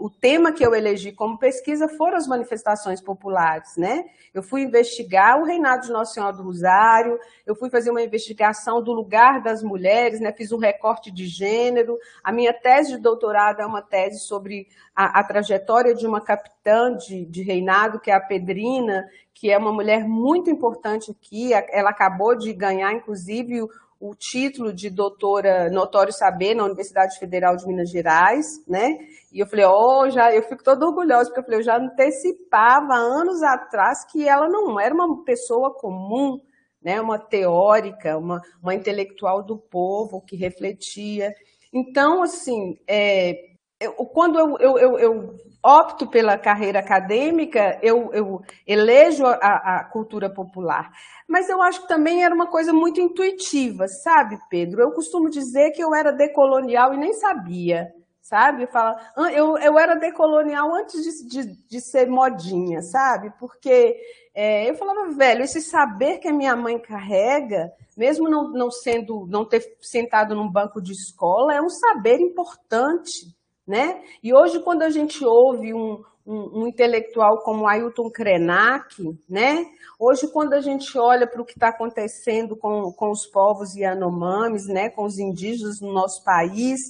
o 0.00 0.10
tema 0.10 0.50
que 0.50 0.66
eu 0.66 0.74
elegi 0.74 1.12
como 1.12 1.38
pesquisa 1.38 1.88
foram 1.88 2.16
as 2.16 2.26
manifestações 2.26 3.00
populares, 3.00 3.76
né? 3.76 4.06
Eu 4.34 4.42
fui 4.42 4.62
investigar 4.62 5.40
o 5.40 5.44
reinado 5.44 5.86
de 5.86 5.92
Nossa 5.92 6.14
Senhora 6.14 6.36
do 6.36 6.42
Rosário, 6.42 7.16
eu 7.46 7.54
fui 7.54 7.70
fazer 7.70 7.92
uma 7.92 8.02
investigação 8.02 8.82
do 8.82 8.92
lugar 8.92 9.40
das 9.40 9.62
mulheres, 9.62 10.18
né? 10.18 10.32
Fiz 10.32 10.50
um 10.50 10.58
recorte 10.58 11.12
de 11.12 11.26
gênero. 11.26 11.96
A 12.24 12.32
minha 12.32 12.52
tese 12.52 12.96
de 12.96 12.98
doutorado 12.98 13.60
é 13.60 13.66
uma 13.66 13.82
tese 13.82 14.18
sobre 14.18 14.66
a, 14.94 15.20
a 15.20 15.24
trajetória 15.24 15.94
de 15.94 16.08
uma 16.08 16.20
capitã 16.20 16.96
de, 16.96 17.24
de 17.24 17.42
reinado, 17.42 18.00
que 18.00 18.10
é 18.10 18.14
a 18.14 18.20
Pedrina, 18.20 19.08
que 19.32 19.48
é 19.48 19.56
uma 19.56 19.72
mulher 19.72 20.08
muito 20.08 20.50
importante 20.50 21.12
aqui. 21.12 21.52
Ela 21.52 21.90
acabou 21.90 22.34
de 22.34 22.52
ganhar, 22.52 22.92
inclusive, 22.92 23.62
o 24.00 24.14
título 24.14 24.72
de 24.72 24.90
doutora 24.90 25.70
Notório 25.70 26.12
Saber 26.12 26.54
na 26.54 26.64
Universidade 26.64 27.18
Federal 27.18 27.56
de 27.56 27.66
Minas 27.66 27.90
Gerais, 27.90 28.46
né? 28.68 28.98
E 29.32 29.40
eu 29.40 29.46
falei, 29.46 29.64
oh, 29.66 30.10
já, 30.10 30.34
eu 30.34 30.42
fico 30.42 30.62
toda 30.62 30.86
orgulhosa, 30.86 31.30
porque 31.30 31.40
eu 31.40 31.44
falei, 31.44 31.58
eu 31.60 31.64
já 31.64 31.78
antecipava 31.78 32.94
anos 32.94 33.42
atrás 33.42 34.04
que 34.10 34.28
ela 34.28 34.48
não 34.48 34.78
era 34.78 34.94
uma 34.94 35.24
pessoa 35.24 35.74
comum, 35.74 36.40
né? 36.82 37.00
Uma 37.00 37.18
teórica, 37.18 38.18
uma, 38.18 38.40
uma 38.62 38.74
intelectual 38.74 39.42
do 39.42 39.56
povo 39.56 40.20
que 40.20 40.36
refletia. 40.36 41.32
Então, 41.72 42.22
assim, 42.22 42.78
é, 42.86 43.55
eu, 43.78 43.92
quando 43.92 44.38
eu, 44.38 44.56
eu, 44.58 44.98
eu, 44.98 45.34
opto 45.62 46.06
pela 46.06 46.38
carreira 46.38 46.78
acadêmica, 46.78 47.78
eu, 47.82 48.10
eu 48.12 48.40
elejo 48.66 49.26
a, 49.26 49.34
a, 49.78 49.84
cultura 49.84 50.30
popular. 50.30 50.90
Mas 51.28 51.48
eu 51.48 51.60
acho 51.60 51.82
que 51.82 51.88
também 51.88 52.24
era 52.24 52.34
uma 52.34 52.46
coisa 52.46 52.72
muito 52.72 53.00
intuitiva, 53.00 53.88
sabe, 53.88 54.38
Pedro? 54.48 54.80
Eu 54.80 54.92
costumo 54.92 55.28
dizer 55.28 55.72
que 55.72 55.82
eu 55.82 55.94
era 55.94 56.12
decolonial 56.12 56.94
e 56.94 56.96
nem 56.96 57.12
sabia, 57.14 57.92
sabe? 58.22 58.66
Fala, 58.68 58.96
eu, 59.34 59.58
eu 59.58 59.78
era 59.78 59.96
decolonial 59.96 60.72
antes 60.74 61.02
de, 61.02 61.28
de, 61.28 61.68
de 61.68 61.80
ser 61.80 62.08
modinha, 62.08 62.80
sabe? 62.80 63.30
Porque 63.38 63.96
é, 64.34 64.70
eu 64.70 64.74
falava, 64.76 65.10
velho, 65.10 65.42
esse 65.42 65.60
saber 65.60 66.18
que 66.18 66.28
a 66.28 66.32
minha 66.32 66.56
mãe 66.56 66.78
carrega, 66.78 67.70
mesmo 67.96 68.30
não, 68.30 68.52
não 68.52 68.70
sendo, 68.70 69.26
não 69.26 69.44
ter 69.44 69.76
sentado 69.82 70.34
num 70.34 70.50
banco 70.50 70.80
de 70.80 70.92
escola, 70.92 71.54
é 71.54 71.60
um 71.60 71.68
saber 71.68 72.20
importante 72.20 73.35
né? 73.66 74.00
E 74.22 74.34
hoje, 74.34 74.60
quando 74.60 74.82
a 74.82 74.90
gente 74.90 75.24
ouve 75.24 75.74
um, 75.74 76.02
um, 76.26 76.62
um 76.62 76.66
intelectual 76.66 77.42
como 77.42 77.68
Ailton 77.68 78.10
Krenak, 78.10 79.02
né? 79.28 79.64
hoje, 79.98 80.28
quando 80.32 80.52
a 80.54 80.60
gente 80.60 80.98
olha 80.98 81.26
para 81.26 81.40
o 81.40 81.44
que 81.44 81.52
está 81.52 81.68
acontecendo 81.68 82.56
com, 82.56 82.92
com 82.92 83.10
os 83.10 83.26
povos 83.26 83.74
Yanomamis, 83.76 84.66
né? 84.66 84.90
com 84.90 85.04
os 85.04 85.18
indígenas 85.18 85.80
no 85.80 85.92
nosso 85.92 86.22
país, 86.24 86.80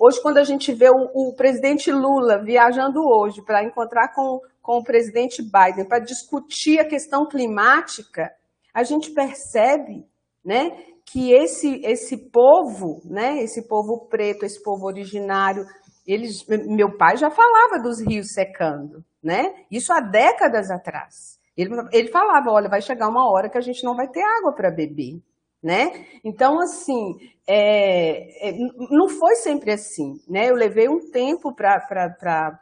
hoje, 0.00 0.20
quando 0.20 0.38
a 0.38 0.44
gente 0.44 0.72
vê 0.72 0.88
o, 0.88 1.10
o 1.14 1.34
presidente 1.34 1.90
Lula 1.92 2.42
viajando 2.42 3.00
hoje 3.00 3.42
para 3.42 3.64
encontrar 3.64 4.14
com, 4.14 4.40
com 4.62 4.78
o 4.78 4.84
presidente 4.84 5.42
Biden 5.42 5.86
para 5.86 5.98
discutir 5.98 6.78
a 6.80 6.88
questão 6.88 7.26
climática, 7.26 8.30
a 8.74 8.82
gente 8.82 9.10
percebe 9.10 10.04
né, 10.44 10.70
que 11.04 11.32
esse, 11.32 11.80
esse 11.84 12.16
povo, 12.30 13.00
né, 13.04 13.42
esse 13.42 13.66
povo 13.66 14.06
preto, 14.08 14.44
esse 14.44 14.62
povo 14.62 14.86
originário, 14.86 15.64
eles, 16.06 16.46
meu 16.46 16.96
pai 16.96 17.16
já 17.16 17.30
falava 17.30 17.82
dos 17.82 18.00
rios 18.00 18.32
secando, 18.32 19.04
né? 19.22 19.54
Isso 19.70 19.92
há 19.92 20.00
décadas 20.00 20.70
atrás. 20.70 21.38
Ele, 21.56 21.70
ele 21.92 22.08
falava, 22.08 22.50
olha, 22.50 22.68
vai 22.68 22.80
chegar 22.80 23.08
uma 23.08 23.28
hora 23.30 23.48
que 23.48 23.58
a 23.58 23.62
gente 23.62 23.82
não 23.82 23.96
vai 23.96 24.06
ter 24.08 24.22
água 24.22 24.52
para 24.52 24.70
beber, 24.70 25.20
né? 25.62 26.06
Então, 26.22 26.60
assim, 26.60 27.16
é, 27.46 28.50
é, 28.50 28.56
não 28.90 29.08
foi 29.08 29.34
sempre 29.36 29.72
assim, 29.72 30.20
né? 30.28 30.50
Eu 30.50 30.54
levei 30.54 30.88
um 30.88 31.10
tempo 31.10 31.52
para 31.52 32.60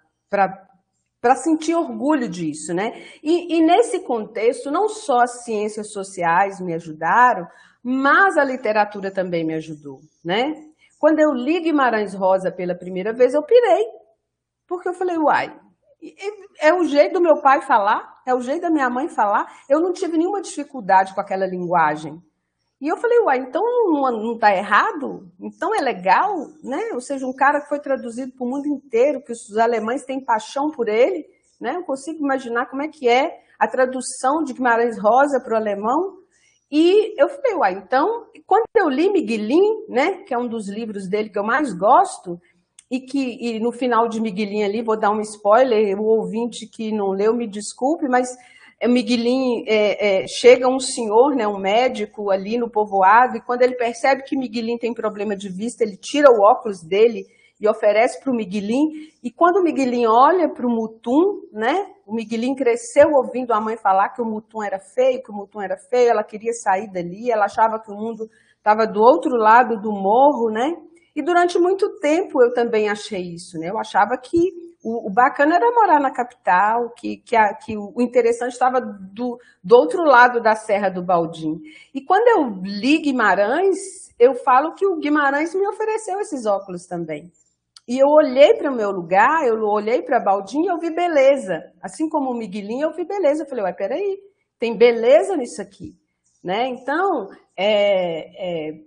sentir 1.36 1.74
orgulho 1.74 2.28
disso, 2.28 2.72
né? 2.72 3.02
E, 3.22 3.56
e 3.56 3.60
nesse 3.60 4.00
contexto, 4.00 4.70
não 4.70 4.88
só 4.88 5.20
as 5.20 5.44
ciências 5.44 5.92
sociais 5.92 6.60
me 6.60 6.72
ajudaram, 6.72 7.46
mas 7.82 8.38
a 8.38 8.44
literatura 8.44 9.10
também 9.10 9.44
me 9.44 9.54
ajudou, 9.54 10.00
né? 10.24 10.54
Quando 10.98 11.20
eu 11.20 11.32
li 11.32 11.60
Guimarães 11.60 12.14
Rosa 12.14 12.50
pela 12.50 12.74
primeira 12.74 13.12
vez, 13.12 13.34
eu 13.34 13.42
pirei. 13.42 13.84
Porque 14.66 14.88
eu 14.88 14.94
falei, 14.94 15.16
uai, 15.18 15.54
é 16.60 16.72
o 16.72 16.84
jeito 16.84 17.14
do 17.14 17.20
meu 17.20 17.40
pai 17.40 17.60
falar, 17.62 18.14
é 18.26 18.34
o 18.34 18.40
jeito 18.40 18.62
da 18.62 18.70
minha 18.70 18.88
mãe 18.88 19.08
falar. 19.08 19.46
Eu 19.68 19.80
não 19.80 19.92
tive 19.92 20.16
nenhuma 20.16 20.40
dificuldade 20.40 21.14
com 21.14 21.20
aquela 21.20 21.46
linguagem. 21.46 22.20
E 22.80 22.88
eu 22.88 22.96
falei, 22.96 23.18
uai, 23.20 23.38
então 23.38 23.62
não 23.90 24.34
está 24.34 24.54
errado? 24.54 25.30
Então 25.40 25.74
é 25.74 25.80
legal, 25.80 26.34
né? 26.62 26.90
Ou 26.92 27.00
seja, 27.00 27.26
um 27.26 27.34
cara 27.34 27.60
que 27.60 27.68
foi 27.68 27.80
traduzido 27.80 28.32
para 28.32 28.46
o 28.46 28.50
mundo 28.50 28.66
inteiro, 28.66 29.22
que 29.22 29.32
os 29.32 29.56
alemães 29.56 30.04
têm 30.04 30.24
paixão 30.24 30.70
por 30.70 30.88
ele, 30.88 31.24
né? 31.60 31.76
Eu 31.76 31.84
consigo 31.84 32.22
imaginar 32.22 32.66
como 32.66 32.82
é 32.82 32.88
que 32.88 33.08
é 33.08 33.40
a 33.58 33.66
tradução 33.66 34.42
de 34.42 34.52
Guimarães 34.52 34.98
Rosa 34.98 35.40
para 35.40 35.54
o 35.54 35.56
alemão. 35.56 36.23
E 36.70 37.14
eu 37.20 37.28
falei, 37.28 37.54
uai, 37.54 37.72
então, 37.74 38.26
quando 38.46 38.64
eu 38.76 38.88
li 38.88 39.10
Miguelin, 39.10 39.86
né, 39.88 40.22
que 40.22 40.34
é 40.34 40.38
um 40.38 40.48
dos 40.48 40.68
livros 40.68 41.08
dele 41.08 41.28
que 41.28 41.38
eu 41.38 41.44
mais 41.44 41.72
gosto, 41.72 42.40
e 42.90 43.00
que 43.00 43.38
e 43.40 43.60
no 43.60 43.72
final 43.72 44.08
de 44.08 44.20
Miguelinho 44.20 44.64
ali, 44.64 44.82
vou 44.82 44.98
dar 44.98 45.10
um 45.10 45.20
spoiler, 45.20 46.00
o 46.00 46.04
ouvinte 46.04 46.66
que 46.66 46.92
não 46.92 47.10
leu 47.10 47.34
me 47.34 47.46
desculpe, 47.46 48.08
mas 48.08 48.36
é, 48.80 48.88
Miguelinho 48.88 49.64
é, 49.66 50.22
é, 50.22 50.26
chega 50.26 50.68
um 50.68 50.80
senhor, 50.80 51.34
né, 51.34 51.46
um 51.46 51.58
médico 51.58 52.30
ali 52.30 52.58
no 52.58 52.70
povoado, 52.70 53.36
e 53.36 53.40
quando 53.40 53.62
ele 53.62 53.74
percebe 53.74 54.22
que 54.22 54.36
Miguelinho 54.36 54.78
tem 54.78 54.92
problema 54.92 55.36
de 55.36 55.48
vista, 55.48 55.82
ele 55.82 55.96
tira 55.96 56.30
o 56.30 56.42
óculos 56.42 56.82
dele 56.82 57.26
e 57.60 57.68
oferece 57.68 58.22
para 58.22 58.32
o 58.32 58.36
Miguelinho. 58.36 58.90
E 59.22 59.30
quando 59.30 59.56
o 59.56 59.62
Miguelinho 59.62 60.10
olha 60.10 60.48
para 60.48 60.66
o 60.66 60.70
Mutum, 60.70 61.42
né, 61.52 61.86
o 62.06 62.14
Miguelinho 62.14 62.56
cresceu 62.56 63.08
ouvindo 63.14 63.52
a 63.52 63.60
mãe 63.60 63.76
falar 63.76 64.10
que 64.10 64.20
o 64.20 64.24
Mutum 64.24 64.62
era 64.62 64.78
feio, 64.78 65.22
que 65.22 65.30
o 65.30 65.34
Mutum 65.34 65.60
era 65.60 65.76
feio, 65.76 66.10
ela 66.10 66.24
queria 66.24 66.52
sair 66.52 66.90
dali, 66.90 67.30
ela 67.30 67.44
achava 67.44 67.80
que 67.80 67.90
o 67.90 67.94
mundo 67.94 68.28
estava 68.56 68.86
do 68.86 69.00
outro 69.00 69.36
lado 69.36 69.80
do 69.80 69.90
morro, 69.90 70.50
né? 70.50 70.74
E 71.14 71.22
durante 71.22 71.58
muito 71.58 71.98
tempo 72.00 72.42
eu 72.42 72.52
também 72.52 72.88
achei 72.88 73.34
isso, 73.34 73.58
né? 73.58 73.70
Eu 73.70 73.78
achava 73.78 74.16
que 74.18 74.38
o, 74.82 75.08
o 75.08 75.12
bacana 75.12 75.56
era 75.56 75.70
morar 75.70 76.00
na 76.00 76.10
capital, 76.10 76.90
que, 76.90 77.16
que, 77.18 77.34
a, 77.36 77.54
que 77.54 77.76
o 77.76 78.02
interessante 78.02 78.52
estava 78.52 78.80
do, 78.80 79.38
do 79.62 79.76
outro 79.76 80.02
lado 80.02 80.42
da 80.42 80.54
Serra 80.54 80.90
do 80.90 81.02
Baldim. 81.02 81.60
E 81.94 82.04
quando 82.04 82.28
eu 82.28 82.60
li 82.62 83.00
Guimarães, 83.00 84.12
eu 84.18 84.34
falo 84.34 84.74
que 84.74 84.86
o 84.86 84.98
Guimarães 84.98 85.54
me 85.54 85.66
ofereceu 85.66 86.20
esses 86.20 86.44
óculos 86.44 86.86
também. 86.86 87.32
E 87.86 87.98
eu 87.98 88.08
olhei 88.08 88.54
para 88.54 88.70
o 88.70 88.74
meu 88.74 88.90
lugar, 88.90 89.46
eu 89.46 89.60
olhei 89.62 90.02
para 90.02 90.20
Baldim 90.20 90.62
e 90.62 90.66
eu 90.66 90.78
vi 90.78 90.90
beleza. 90.90 91.62
Assim 91.82 92.08
como 92.08 92.30
o 92.30 92.34
Miguelinho, 92.34 92.84
eu 92.88 92.94
vi 92.94 93.04
beleza. 93.04 93.42
Eu 93.42 93.48
falei, 93.48 93.64
ué, 93.64 93.72
peraí, 93.72 94.18
tem 94.58 94.76
beleza 94.76 95.36
nisso 95.36 95.60
aqui. 95.60 95.92
Né? 96.42 96.68
Então, 96.68 97.28
é, 97.56 98.70
é 98.70 98.84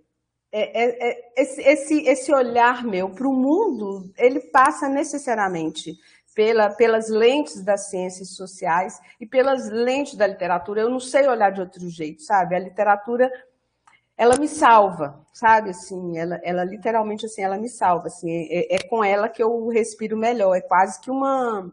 é, 0.51 0.83
é, 0.83 1.09
é, 1.09 1.31
esse, 1.35 1.61
esse, 1.61 2.01
esse 2.07 2.33
olhar 2.33 2.83
meu 2.83 3.09
para 3.09 3.27
o 3.27 3.33
mundo, 3.33 4.11
ele 4.17 4.39
passa 4.39 4.87
necessariamente 4.87 5.93
pela, 6.33 6.69
pelas 6.69 7.09
lentes 7.09 7.63
das 7.63 7.89
ciências 7.89 8.35
sociais 8.35 8.99
e 9.19 9.25
pelas 9.25 9.69
lentes 9.69 10.15
da 10.15 10.25
literatura. 10.25 10.81
Eu 10.81 10.89
não 10.89 10.99
sei 10.99 11.27
olhar 11.27 11.51
de 11.51 11.59
outro 11.59 11.87
jeito, 11.89 12.21
sabe? 12.21 12.55
A 12.55 12.59
literatura, 12.59 13.29
ela 14.17 14.37
me 14.37 14.47
salva, 14.47 15.23
sabe? 15.31 15.69
Assim, 15.69 16.17
ela, 16.17 16.39
ela 16.43 16.63
literalmente 16.63 17.25
assim, 17.25 17.41
ela 17.41 17.57
me 17.57 17.69
salva. 17.69 18.07
Assim, 18.07 18.29
é, 18.49 18.75
é 18.75 18.79
com 18.87 19.03
ela 19.03 19.29
que 19.29 19.43
eu 19.43 19.67
respiro 19.67 20.17
melhor. 20.17 20.55
É 20.55 20.61
quase 20.61 20.99
que 20.99 21.11
uma 21.11 21.71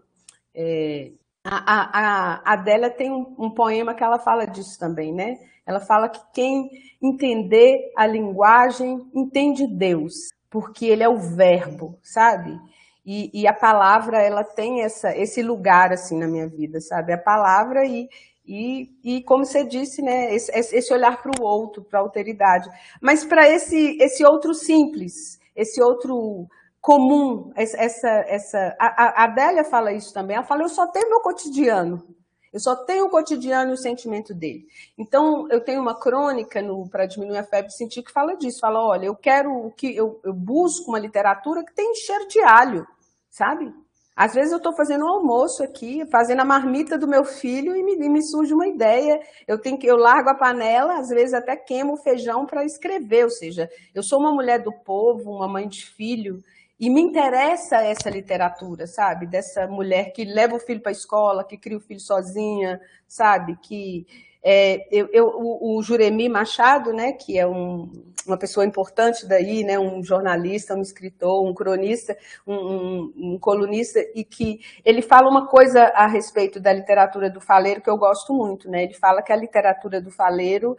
é, 0.55 1.11
a, 1.45 1.57
a, 1.57 2.35
a 2.45 2.53
Adélia 2.53 2.91
tem 2.91 3.11
um, 3.11 3.35
um, 3.39 3.51
poema 3.51 3.95
que 3.95 4.03
ela 4.03 4.19
fala 4.19 4.47
disso 4.47 4.79
também, 4.79 5.13
né? 5.13 5.39
Ela 5.67 5.81
fala 5.81 6.09
que 6.09 6.21
quem 6.33 6.71
entender 7.03 7.93
a 7.97 8.07
linguagem 8.07 9.11
entende 9.15 9.67
Deus, 9.67 10.15
porque 10.51 10.87
ele 10.87 11.03
é 11.03 11.09
o 11.09 11.19
verbo, 11.19 11.99
sabe? 12.03 12.59
E, 13.05 13.31
e 13.43 13.47
a 13.47 13.53
palavra, 13.53 14.23
ela 14.23 14.43
tem 14.43 14.83
essa, 14.83 15.15
esse 15.17 15.43
lugar, 15.43 15.93
assim, 15.93 16.19
na 16.19 16.27
minha 16.27 16.49
vida, 16.49 16.81
sabe? 16.81 17.13
A 17.13 17.19
palavra 17.19 17.85
e, 17.85 18.09
e, 18.47 18.91
e 19.03 19.23
como 19.23 19.45
você 19.45 19.65
disse, 19.65 20.03
né? 20.03 20.35
Esse, 20.35 20.51
esse 20.53 20.93
olhar 20.93 21.23
para 21.23 21.33
o 21.41 21.45
outro, 21.45 21.83
para 21.83 21.99
a 21.99 22.03
alteridade. 22.03 22.69
Mas 23.01 23.25
para 23.25 23.49
esse, 23.49 23.97
esse 24.01 24.25
outro 24.25 24.53
simples, 24.53 25.41
esse 25.57 25.83
outro 25.83 26.47
comum, 26.81 27.51
essa, 27.57 28.09
essa, 28.29 28.77
a, 28.79 29.23
a 29.23 29.25
Adélia 29.25 29.65
fala 29.65 29.91
isso 29.93 30.13
também, 30.13 30.37
ela 30.37 30.45
fala, 30.45 30.65
eu 30.65 30.69
só 30.69 30.87
tenho 30.87 31.09
meu 31.09 31.21
cotidiano, 31.21 32.07
eu 32.53 32.61
só 32.61 32.77
tenho 32.77 33.07
o 33.07 33.11
cotidiano 33.11 33.71
e 33.71 33.73
o 33.75 33.79
sentimento 33.79 34.35
dele. 34.35 34.67
Então, 34.99 35.49
eu 35.51 35.63
tenho 35.63 35.81
uma 35.81 35.99
crônica 35.99 36.61
para 36.91 37.07
diminuir 37.07 37.39
a 37.39 37.43
febre 37.43 37.73
sentir 37.73 38.03
que 38.03 38.13
fala 38.13 38.37
disso, 38.37 38.61
fala, 38.61 38.85
olha, 38.85 39.07
eu 39.07 39.17
quero 39.17 39.73
que 39.75 39.97
eu, 39.97 40.21
eu 40.23 40.35
busco 40.35 40.91
uma 40.91 40.99
literatura 40.99 41.65
que 41.65 41.75
tem 41.75 41.95
cheiro 41.95 42.29
de 42.29 42.41
alho, 42.41 42.87
sabe? 43.31 43.73
Às 44.16 44.33
vezes 44.33 44.53
eu 44.53 44.59
estou 44.59 44.72
fazendo 44.77 45.05
um 45.05 45.09
almoço 45.09 45.62
aqui, 45.64 46.07
fazendo 46.09 46.40
a 46.40 46.44
marmita 46.44 46.96
do 46.96 47.09
meu 47.09 47.24
filho 47.24 47.74
e 47.74 47.83
me, 47.83 47.96
me, 48.09 48.22
surge 48.22 48.55
uma 48.55 48.68
ideia. 48.68 49.18
Eu 49.46 49.61
tenho 49.61 49.77
que 49.77 49.87
eu 49.87 49.96
largo 49.96 50.31
a 50.31 50.37
panela, 50.37 50.98
às 50.98 51.09
vezes 51.09 51.35
até 51.35 51.57
queimo 51.57 51.94
o 51.94 52.03
feijão 52.03 52.46
para 52.46 52.64
escrever. 52.64 53.24
Ou 53.24 53.31
seja, 53.31 53.68
eu 53.92 54.05
sou 54.05 54.20
uma 54.20 54.33
mulher 54.33 54.62
do 54.62 54.72
povo, 54.72 55.33
uma 55.33 55.48
mãe 55.48 55.66
de 55.66 55.85
filho, 55.85 56.38
e 56.79 56.88
me 56.88 57.00
interessa 57.00 57.77
essa 57.77 58.09
literatura, 58.09 58.87
sabe? 58.87 59.27
Dessa 59.27 59.66
mulher 59.66 60.12
que 60.12 60.24
leva 60.24 60.55
o 60.55 60.61
filho 60.61 60.81
para 60.81 60.90
a 60.90 60.92
escola, 60.92 61.44
que 61.44 61.59
cria 61.59 61.77
o 61.77 61.81
filho 61.81 62.00
sozinha, 62.00 62.81
sabe? 63.09 63.57
Que 63.62 64.07
é, 64.47 64.87
eu, 64.93 65.09
eu, 65.11 65.27
o, 65.27 65.79
o, 65.79 65.83
Juremi 65.83 66.29
Machado, 66.29 66.93
né, 66.93 67.13
que 67.13 67.39
é 67.39 67.47
um, 67.47 67.91
uma 68.27 68.37
pessoa 68.37 68.67
importante 68.67 69.27
daí, 69.27 69.65
né, 69.65 69.79
um 69.79 70.05
jornalista, 70.05 70.75
um 70.75 70.83
escritor, 70.83 71.43
um 71.49 71.55
cronista, 71.55 72.15
um, 72.47 72.55
um, 72.55 73.13
um, 73.17 73.39
colunista, 73.39 74.01
e 74.15 74.23
que 74.23 74.61
ele 74.85 75.01
fala 75.01 75.31
uma 75.31 75.47
coisa 75.47 75.85
a 75.95 76.07
respeito 76.07 76.61
da 76.61 76.75
literatura 76.75 77.31
do 77.31 77.41
faleiro 77.41 77.81
que 77.81 77.89
eu 77.89 77.97
gosto 77.97 78.35
muito. 78.35 78.71
Né? 78.71 78.85
Ele 78.85 78.95
fala 78.95 79.23
que 79.23 79.33
a 79.33 79.37
literatura 79.37 79.99
do 79.99 80.11
faleiro 80.11 80.77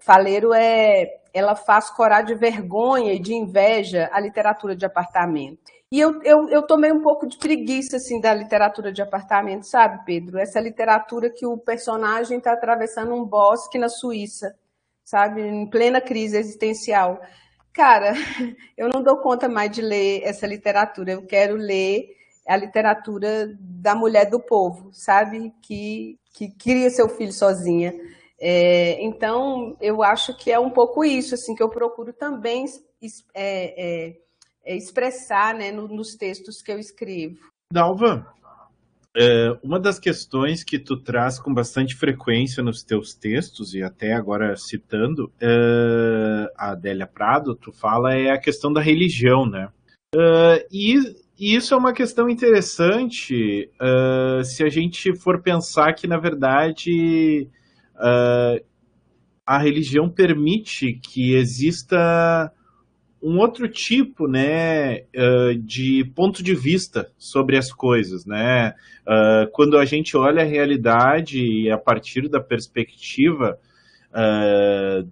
Faleiro 0.00 0.52
é, 0.54 1.06
ela 1.32 1.54
faz 1.54 1.90
corar 1.90 2.22
de 2.22 2.34
vergonha 2.34 3.12
e 3.12 3.18
de 3.18 3.34
inveja 3.34 4.08
a 4.12 4.20
literatura 4.20 4.74
de 4.74 4.84
apartamento. 4.86 5.60
E 5.90 5.98
eu, 5.98 6.20
eu, 6.22 6.48
eu 6.50 6.66
tomei 6.66 6.92
um 6.92 7.00
pouco 7.00 7.26
de 7.26 7.38
preguiça 7.38 7.96
assim 7.96 8.20
da 8.20 8.34
literatura 8.34 8.92
de 8.92 9.00
apartamento, 9.00 9.64
sabe, 9.64 10.04
Pedro? 10.04 10.38
Essa 10.38 10.60
literatura 10.60 11.30
que 11.30 11.46
o 11.46 11.56
personagem 11.56 12.38
está 12.38 12.52
atravessando 12.52 13.14
um 13.14 13.24
bosque 13.24 13.78
na 13.78 13.88
Suíça, 13.88 14.54
sabe, 15.04 15.40
em 15.40 15.68
plena 15.68 16.00
crise 16.00 16.36
existencial. 16.36 17.18
Cara, 17.72 18.12
eu 18.76 18.88
não 18.88 19.02
dou 19.02 19.18
conta 19.18 19.48
mais 19.48 19.70
de 19.70 19.80
ler 19.80 20.22
essa 20.24 20.46
literatura. 20.46 21.12
Eu 21.12 21.26
quero 21.26 21.56
ler 21.56 22.06
a 22.46 22.56
literatura 22.56 23.46
da 23.58 23.94
mulher 23.94 24.28
do 24.28 24.40
povo, 24.40 24.90
sabe, 24.92 25.52
que 25.62 26.18
que 26.38 26.48
cria 26.50 26.88
seu 26.88 27.08
filho 27.08 27.32
sozinha. 27.32 27.92
É, 28.40 29.02
então, 29.02 29.76
eu 29.80 30.02
acho 30.02 30.36
que 30.36 30.50
é 30.50 30.58
um 30.58 30.70
pouco 30.70 31.04
isso, 31.04 31.34
assim, 31.34 31.54
que 31.54 31.62
eu 31.62 31.68
procuro 31.68 32.12
também 32.12 32.64
é, 33.34 34.08
é, 34.14 34.16
é, 34.64 34.76
expressar 34.76 35.54
né, 35.54 35.72
no, 35.72 35.88
nos 35.88 36.14
textos 36.14 36.62
que 36.62 36.70
eu 36.70 36.78
escrevo. 36.78 37.36
Dalva, 37.72 38.26
é, 39.16 39.58
uma 39.62 39.80
das 39.80 39.98
questões 39.98 40.62
que 40.62 40.78
tu 40.78 40.96
traz 40.96 41.40
com 41.40 41.52
bastante 41.52 41.96
frequência 41.96 42.62
nos 42.62 42.84
teus 42.84 43.12
textos, 43.12 43.74
e 43.74 43.82
até 43.82 44.12
agora 44.12 44.56
citando 44.56 45.32
é, 45.40 46.52
a 46.56 46.70
Adélia 46.70 47.08
Prado, 47.08 47.56
tu 47.56 47.72
fala 47.72 48.14
é 48.14 48.30
a 48.30 48.38
questão 48.38 48.72
da 48.72 48.80
religião, 48.80 49.44
né? 49.44 49.68
e, 50.72 50.94
e 51.38 51.54
isso 51.54 51.74
é 51.74 51.76
uma 51.76 51.92
questão 51.92 52.30
interessante 52.30 53.70
se 54.42 54.64
a 54.64 54.68
gente 54.70 55.14
for 55.14 55.42
pensar 55.42 55.92
que, 55.92 56.06
na 56.06 56.16
verdade, 56.16 57.46
uh, 57.98 58.64
a 59.46 59.58
religião 59.58 60.08
permite 60.08 60.94
que 60.94 61.34
exista 61.34 62.52
um 63.20 63.38
outro 63.38 63.68
tipo 63.68 64.28
né, 64.28 65.00
uh, 65.00 65.54
de 65.56 66.04
ponto 66.14 66.42
de 66.42 66.54
vista 66.54 67.10
sobre 67.18 67.56
as 67.56 67.72
coisas. 67.72 68.24
Né? 68.24 68.74
Uh, 69.02 69.50
quando 69.52 69.76
a 69.76 69.84
gente 69.84 70.16
olha 70.16 70.42
a 70.42 70.46
realidade 70.46 71.70
a 71.70 71.78
partir 71.78 72.28
da 72.28 72.40
perspectiva 72.40 73.58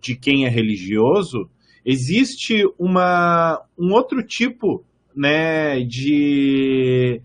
de 0.01 0.17
quem 0.17 0.47
é 0.47 0.49
religioso, 0.49 1.51
existe 1.85 2.65
uma, 2.79 3.63
um 3.79 3.93
outro 3.93 4.23
tipo 4.23 4.85
né, 5.15 5.81
de, 5.81 7.21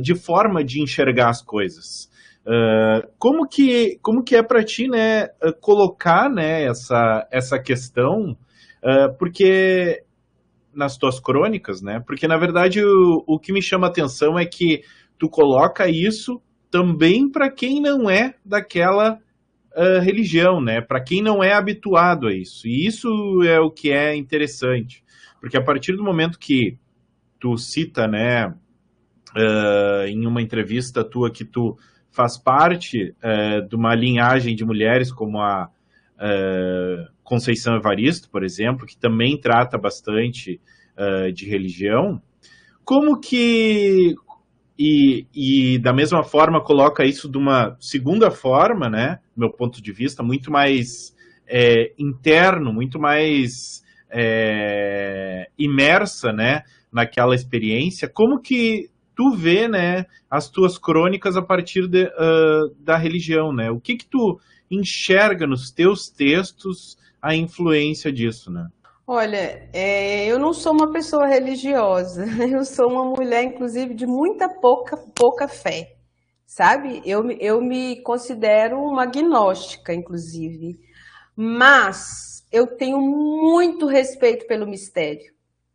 de 0.00 0.14
forma 0.14 0.62
de 0.64 0.80
enxergar 0.80 1.28
as 1.28 1.42
coisas. 1.42 2.09
Uh, 2.46 3.06
como 3.18 3.46
que 3.46 3.98
como 4.00 4.24
que 4.24 4.34
é 4.34 4.42
para 4.42 4.64
ti, 4.64 4.88
né, 4.88 5.28
colocar, 5.60 6.30
né, 6.30 6.64
essa 6.64 7.28
essa 7.30 7.58
questão, 7.58 8.32
uh, 8.82 9.16
porque 9.18 10.02
nas 10.74 10.96
tuas 10.96 11.20
crônicas, 11.20 11.82
né? 11.82 12.00
Porque 12.06 12.26
na 12.26 12.38
verdade 12.38 12.82
o, 12.82 13.24
o 13.26 13.38
que 13.38 13.52
me 13.52 13.60
chama 13.60 13.88
atenção 13.88 14.38
é 14.38 14.46
que 14.46 14.82
tu 15.18 15.28
coloca 15.28 15.88
isso 15.88 16.40
também 16.70 17.30
para 17.30 17.50
quem 17.50 17.80
não 17.80 18.08
é 18.08 18.34
daquela 18.44 19.18
uh, 19.76 20.00
religião, 20.00 20.62
né? 20.62 20.80
Para 20.80 21.02
quem 21.02 21.22
não 21.22 21.44
é 21.44 21.52
habituado 21.52 22.26
a 22.26 22.32
isso. 22.34 22.66
E 22.66 22.86
isso 22.86 23.08
é 23.44 23.60
o 23.60 23.70
que 23.70 23.92
é 23.92 24.16
interessante, 24.16 25.04
porque 25.40 25.58
a 25.58 25.62
partir 25.62 25.94
do 25.94 26.02
momento 26.02 26.38
que 26.38 26.78
tu 27.38 27.56
cita, 27.58 28.06
né, 28.06 28.54
em 30.08 30.26
uma 30.26 30.42
entrevista 30.42 31.02
tua 31.02 31.30
que 31.30 31.44
tu 31.44 31.76
faz 32.10 32.38
parte 32.38 33.14
é, 33.22 33.60
de 33.60 33.76
uma 33.76 33.94
linhagem 33.94 34.54
de 34.54 34.64
mulheres 34.64 35.12
como 35.12 35.40
a 35.40 35.70
é, 36.18 37.06
Conceição 37.22 37.76
Evaristo, 37.76 38.28
por 38.30 38.44
exemplo, 38.44 38.86
que 38.86 38.96
também 38.96 39.38
trata 39.38 39.78
bastante 39.78 40.60
é, 40.96 41.30
de 41.30 41.48
religião, 41.48 42.20
como 42.84 43.18
que 43.18 44.14
e, 44.78 45.26
e, 45.34 45.78
da 45.78 45.92
mesma 45.92 46.22
forma 46.22 46.62
coloca 46.62 47.04
isso 47.04 47.28
de 47.28 47.36
uma 47.36 47.76
segunda 47.78 48.30
forma, 48.30 48.88
né, 48.88 49.18
meu 49.36 49.50
ponto 49.52 49.80
de 49.82 49.92
vista, 49.92 50.22
muito 50.22 50.50
mais 50.50 51.14
é, 51.46 51.92
interno, 51.98 52.72
muito 52.72 52.98
mais 52.98 53.84
é, 54.10 55.50
imersa, 55.58 56.32
né, 56.32 56.62
naquela 56.92 57.34
experiência. 57.34 58.08
Como 58.08 58.40
que 58.40 58.89
tu 59.20 59.32
vê, 59.32 59.68
né, 59.68 60.06
as 60.30 60.48
tuas 60.48 60.78
crônicas 60.78 61.36
a 61.36 61.42
partir 61.42 61.86
de, 61.86 62.04
uh, 62.04 62.74
da 62.78 62.96
religião, 62.96 63.52
né? 63.52 63.70
O 63.70 63.78
que 63.78 63.94
que 63.96 64.06
tu 64.06 64.40
enxerga 64.70 65.46
nos 65.46 65.70
teus 65.70 66.08
textos 66.08 66.96
a 67.20 67.36
influência 67.36 68.10
disso, 68.10 68.50
né? 68.50 68.66
Olha, 69.06 69.68
é, 69.74 70.24
eu 70.24 70.38
não 70.38 70.54
sou 70.54 70.72
uma 70.72 70.90
pessoa 70.90 71.26
religiosa, 71.26 72.24
eu 72.50 72.64
sou 72.64 72.88
uma 72.88 73.04
mulher, 73.04 73.42
inclusive, 73.42 73.92
de 73.92 74.06
muita 74.06 74.48
pouca, 74.48 74.96
pouca 74.96 75.46
fé, 75.46 75.96
sabe? 76.46 77.02
Eu, 77.04 77.30
eu 77.32 77.60
me 77.60 78.00
considero 78.00 78.80
uma 78.80 79.02
agnóstica, 79.02 79.92
inclusive, 79.92 80.80
mas 81.36 82.42
eu 82.50 82.66
tenho 82.66 82.98
muito 82.98 83.84
respeito 83.84 84.46
pelo 84.46 84.66
mistério, 84.66 85.30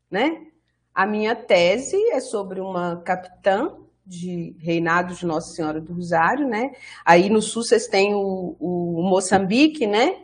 né? 0.10 0.48
A 0.96 1.06
minha 1.06 1.36
tese 1.36 1.98
é 2.12 2.22
sobre 2.22 2.62
uma 2.62 3.02
capitã 3.04 3.74
de 4.06 4.56
reinado 4.60 5.14
de 5.14 5.26
Nossa 5.26 5.54
Senhora 5.54 5.82
do 5.82 5.94
Rosário, 5.94 6.48
né? 6.48 6.72
Aí 7.04 7.30
no 7.30 7.42
sul 7.42 7.64
vocês 7.64 7.86
têm 7.88 8.16
o, 8.16 8.56
o 8.58 9.04
Moçambique, 9.04 9.86
né? 9.86 10.16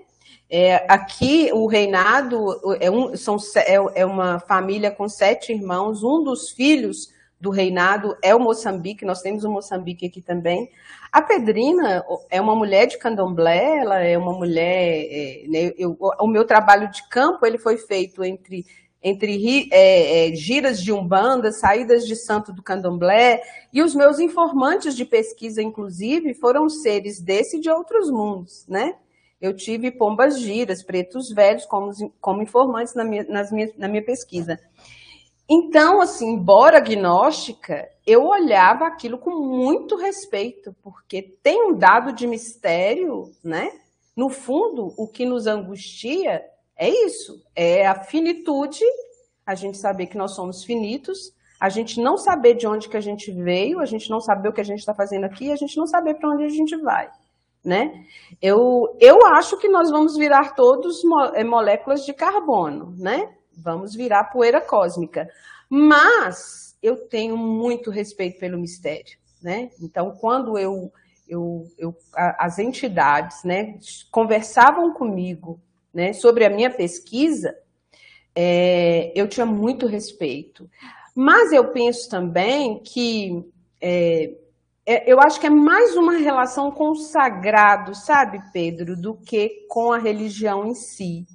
É, 0.50 0.86
aqui 0.88 1.50
o 1.54 1.66
reinado 1.66 2.38
é, 2.80 2.90
um, 2.90 3.16
são, 3.18 3.38
é, 3.56 4.02
é, 4.02 4.06
uma 4.06 4.40
família 4.40 4.92
com 4.92 5.10
sete 5.10 5.52
irmãos. 5.52 6.04
Um 6.04 6.24
dos 6.24 6.52
filhos 6.52 7.10
do 7.40 7.50
reinado 7.50 8.16
é 8.22 8.34
o 8.36 8.40
Moçambique. 8.40 9.04
Nós 9.04 9.22
temos 9.22 9.44
o 9.44 9.52
Moçambique 9.52 10.06
aqui 10.06 10.22
também. 10.22 10.70
A 11.12 11.22
Pedrina 11.22 12.06
é 12.30 12.40
uma 12.40 12.56
mulher 12.56 12.86
de 12.86 12.98
candomblé. 12.98 13.80
Ela 13.80 14.00
é 14.02 14.18
uma 14.18 14.34
mulher. 14.34 15.08
É, 15.10 15.44
né, 15.48 15.74
eu, 15.78 15.98
o 16.00 16.28
meu 16.28 16.46
trabalho 16.46 16.90
de 16.92 17.08
campo 17.10 17.46
ele 17.46 17.58
foi 17.58 17.78
feito 17.78 18.24
entre 18.24 18.66
entre 19.04 19.68
é, 19.72 20.30
é, 20.30 20.36
giras 20.36 20.82
de 20.82 20.92
umbanda, 20.92 21.52
saídas 21.52 22.06
de 22.06 22.16
santo 22.16 22.54
do 22.54 22.62
candomblé, 22.62 23.42
e 23.74 23.82
os 23.82 23.96
meus 23.96 24.20
informantes 24.20 24.96
de 24.96 25.06
pesquisa, 25.06 25.62
inclusive, 25.62 26.34
foram 26.34 26.70
seres 26.70 27.20
desse 27.20 27.58
e 27.58 27.60
de 27.60 27.70
outros 27.70 28.10
mundos, 28.12 28.66
né? 28.68 28.96
eu 29.42 29.56
tive 29.56 29.90
pombas 29.90 30.40
giras, 30.40 30.84
pretos 30.84 31.30
velhos, 31.30 31.66
como, 31.66 31.92
como 32.22 32.44
informantes 32.44 32.94
na 32.94 33.04
minha, 33.04 33.24
nas 33.24 33.50
na 33.76 33.88
minha 33.88 34.06
pesquisa. 34.06 34.60
Então, 35.50 36.00
assim, 36.00 36.34
embora 36.34 36.78
agnóstica, 36.78 37.90
eu 38.06 38.26
olhava 38.28 38.86
aquilo 38.86 39.18
com 39.18 39.32
muito 39.32 39.98
respeito, 39.98 40.74
porque 40.84 41.22
tem 41.22 41.70
um 41.70 41.74
dado 41.74 42.14
de 42.14 42.28
mistério, 42.28 43.32
né? 43.44 43.72
No 44.16 44.30
fundo, 44.30 44.94
o 44.96 45.08
que 45.08 45.26
nos 45.26 45.48
angustia 45.48 46.44
é 46.86 46.90
isso, 47.06 47.42
é 47.56 47.86
a 47.86 47.96
finitude, 48.04 48.84
a 49.46 49.56
gente 49.56 49.78
saber 49.78 50.08
que 50.08 50.18
nós 50.18 50.36
somos 50.36 50.64
finitos, 50.64 51.34
a 51.60 51.70
gente 51.70 52.02
não 52.02 52.18
saber 52.18 52.56
de 52.56 52.66
onde 52.66 52.90
que 52.90 52.98
a 52.98 53.02
gente 53.02 53.32
veio, 53.32 53.80
a 53.80 53.86
gente 53.86 54.10
não 54.10 54.20
saber 54.20 54.50
o 54.50 54.54
que 54.54 54.62
a 54.62 54.66
gente 54.66 54.80
está 54.80 54.94
fazendo 54.94 55.26
aqui, 55.26 55.52
a 55.52 55.56
gente 55.56 55.78
não 55.78 55.86
saber 55.86 56.16
para 56.16 56.30
onde 56.30 56.44
a 56.44 56.50
gente 56.50 56.76
vai 56.78 57.10
né? 57.64 58.06
Eu, 58.42 58.96
eu 59.00 59.24
acho 59.28 59.58
que 59.58 59.68
nós 59.68 59.90
vamos 59.90 60.18
virar 60.18 60.56
todos 60.56 61.02
eh, 61.36 61.44
moléculas 61.44 62.06
de 62.06 62.14
carbono, 62.14 62.96
né? 62.98 63.36
Vamos 63.56 63.94
virar 63.94 64.26
poeira 64.26 64.60
cósmica. 64.60 65.30
Mas 65.70 66.76
eu 66.82 67.08
tenho 67.08 67.38
muito 67.38 67.92
respeito 67.92 68.40
pelo 68.40 68.58
mistério, 68.58 69.18
né? 69.42 69.70
Então, 69.80 70.12
quando 70.20 70.58
eu, 70.58 70.92
eu, 71.28 71.68
eu 71.78 71.96
as 72.16 72.58
entidades, 72.58 73.44
né, 73.44 73.78
conversavam 74.10 74.94
comigo, 74.94 75.60
né, 75.94 76.14
sobre 76.14 76.46
a 76.46 76.50
minha 76.50 76.70
pesquisa, 76.70 77.56
é, 78.36 79.12
eu 79.16 79.28
tinha 79.28 79.46
muito 79.46 79.86
respeito. 79.86 80.70
Mas 81.16 81.52
eu 81.52 81.72
penso 81.72 82.10
também 82.10 82.80
que 82.80 83.44
é, 83.82 84.34
é, 84.86 85.12
eu 85.12 85.20
acho 85.20 85.40
que 85.40 85.48
é 85.48 85.50
mais 85.50 85.96
uma 85.96 86.18
relação 86.18 86.72
com 86.72 86.90
o 86.90 86.96
sagrado, 86.96 87.94
sabe, 87.94 88.42
Pedro, 88.52 88.96
do 88.96 89.16
que 89.16 89.66
com 89.70 89.92
a 89.92 89.98
religião 89.98 90.66
em 90.66 90.74
si. 90.74 91.26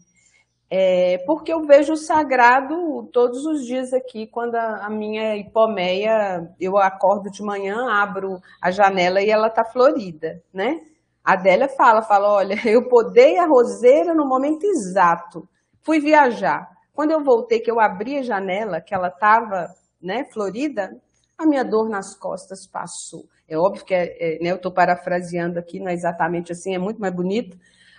É, 0.69 1.19
porque 1.19 1.53
eu 1.53 1.65
vejo 1.65 1.93
o 1.93 1.97
sagrado 1.97 3.09
todos 3.13 3.47
os 3.47 3.65
dias 3.65 3.93
aqui, 3.93 4.27
quando 4.27 4.57
a, 4.57 4.87
a, 4.87 4.91
minha 4.91 5.37
hipomeia, 5.37 6.51
eu 6.59 6.77
acordo 6.77 7.31
de 7.31 7.41
manhã, 7.41 7.89
abro 7.89 8.41
a 8.61 8.73
janela 8.73 9.23
e 9.23 9.31
ela 9.31 9.47
está 9.47 9.65
florida, 9.65 10.43
né? 10.53 10.81
A 11.27 11.33
Adélia 11.33 11.69
fala, 11.69 12.03
fala, 12.03 12.33
olha, 12.33 12.55
eu 12.65 12.89
podei 12.89 13.37
a 13.37 13.47
roseira 13.47 14.15
no 14.15 14.25
momento 14.25 14.65
exato, 14.65 15.49
fui 15.83 15.99
viajar. 15.99 16.71
Quando 16.95 17.11
eu 17.11 17.25
voltei, 17.25 17.59
que 17.59 17.69
eu 17.69 17.81
abri 17.81 18.17
a 18.17 18.23
janela, 18.23 18.81
que 18.81 18.95
ela 18.95 19.09
estava 19.09 19.75
né, 20.01 20.25
florida, 20.33 20.97
a 21.37 21.45
minha 21.45 21.65
dor 21.65 21.89
nas 21.89 22.15
costas 22.15 22.65
passou. 22.65 23.25
É 23.49 23.59
óbvio 23.59 23.85
que 23.85 23.93
é, 23.93 24.37
é, 24.37 24.39
né, 24.39 24.53
eu 24.53 24.57
estou 24.57 24.73
parafraseando 24.73 25.59
aqui, 25.59 25.81
não 25.81 25.89
é 25.89 25.95
exatamente 25.95 26.53
assim, 26.53 26.77
é 26.77 26.79
muito 26.79 27.01
mais 27.01 27.13
bonito, 27.13 27.59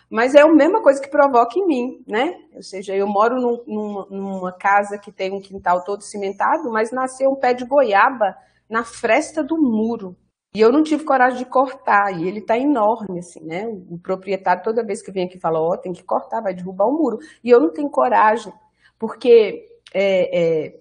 mas 0.09 0.33
é 0.33 0.41
a 0.41 0.47
mesma 0.47 0.81
coisa 0.81 1.01
que 1.01 1.09
provoca 1.09 1.59
em 1.59 1.67
mim, 1.67 2.03
né? 2.07 2.33
Ou 2.53 2.63
seja, 2.63 2.95
eu 2.95 3.07
moro 3.07 3.41
num, 3.41 3.63
numa, 3.67 4.07
numa, 4.09 4.53
casa 4.53 4.97
que 4.97 5.11
tem 5.11 5.33
um 5.33 5.41
quintal 5.41 5.83
todo 5.83 6.01
cimentado, 6.01 6.71
mas 6.71 6.91
nasceu 6.91 7.29
um 7.29 7.35
pé 7.35 7.53
de 7.53 7.65
goiaba 7.65 8.37
na 8.69 8.85
fresta 8.85 9.43
do 9.43 9.57
muro. 9.57 10.15
E 10.57 10.59
eu 10.59 10.71
não 10.71 10.81
tive 10.81 11.03
coragem 11.03 11.37
de 11.37 11.45
cortar, 11.45 12.11
e 12.17 12.27
ele 12.27 12.39
está 12.39 12.57
enorme, 12.57 13.19
assim, 13.19 13.45
né? 13.45 13.67
O 13.91 13.99
proprietário, 13.99 14.63
toda 14.63 14.83
vez 14.83 15.03
que 15.03 15.11
vem 15.11 15.27
aqui, 15.27 15.39
fala: 15.39 15.59
Ó, 15.59 15.73
oh, 15.73 15.77
tem 15.77 15.93
que 15.93 16.03
cortar, 16.03 16.41
vai 16.41 16.51
derrubar 16.51 16.87
o 16.87 16.97
muro. 16.97 17.19
E 17.43 17.49
eu 17.51 17.59
não 17.59 17.71
tenho 17.71 17.87
coragem, 17.91 18.51
porque 18.97 19.67
é, 19.93 20.65
é, 20.65 20.79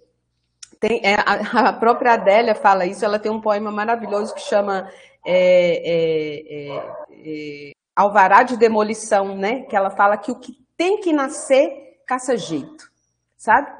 tem, 0.80 1.02
é, 1.04 1.16
a, 1.16 1.74
própria 1.78 2.14
Adélia 2.14 2.54
fala 2.54 2.86
isso, 2.86 3.04
ela 3.04 3.18
tem 3.18 3.30
um 3.30 3.38
poema 3.38 3.70
maravilhoso 3.70 4.34
que 4.34 4.40
chama 4.40 4.90
é, 5.26 5.82
é, 5.84 6.76
é, 7.10 7.72
Alvará 7.94 8.44
de 8.44 8.56
Demolição, 8.56 9.36
né? 9.36 9.66
Que 9.68 9.76
ela 9.76 9.90
fala 9.90 10.16
que 10.16 10.32
o 10.32 10.40
que 10.40 10.54
tem 10.74 11.00
que 11.02 11.12
nascer 11.12 11.68
caça 12.06 12.34
jeito, 12.34 12.90
sabe? 13.36 13.70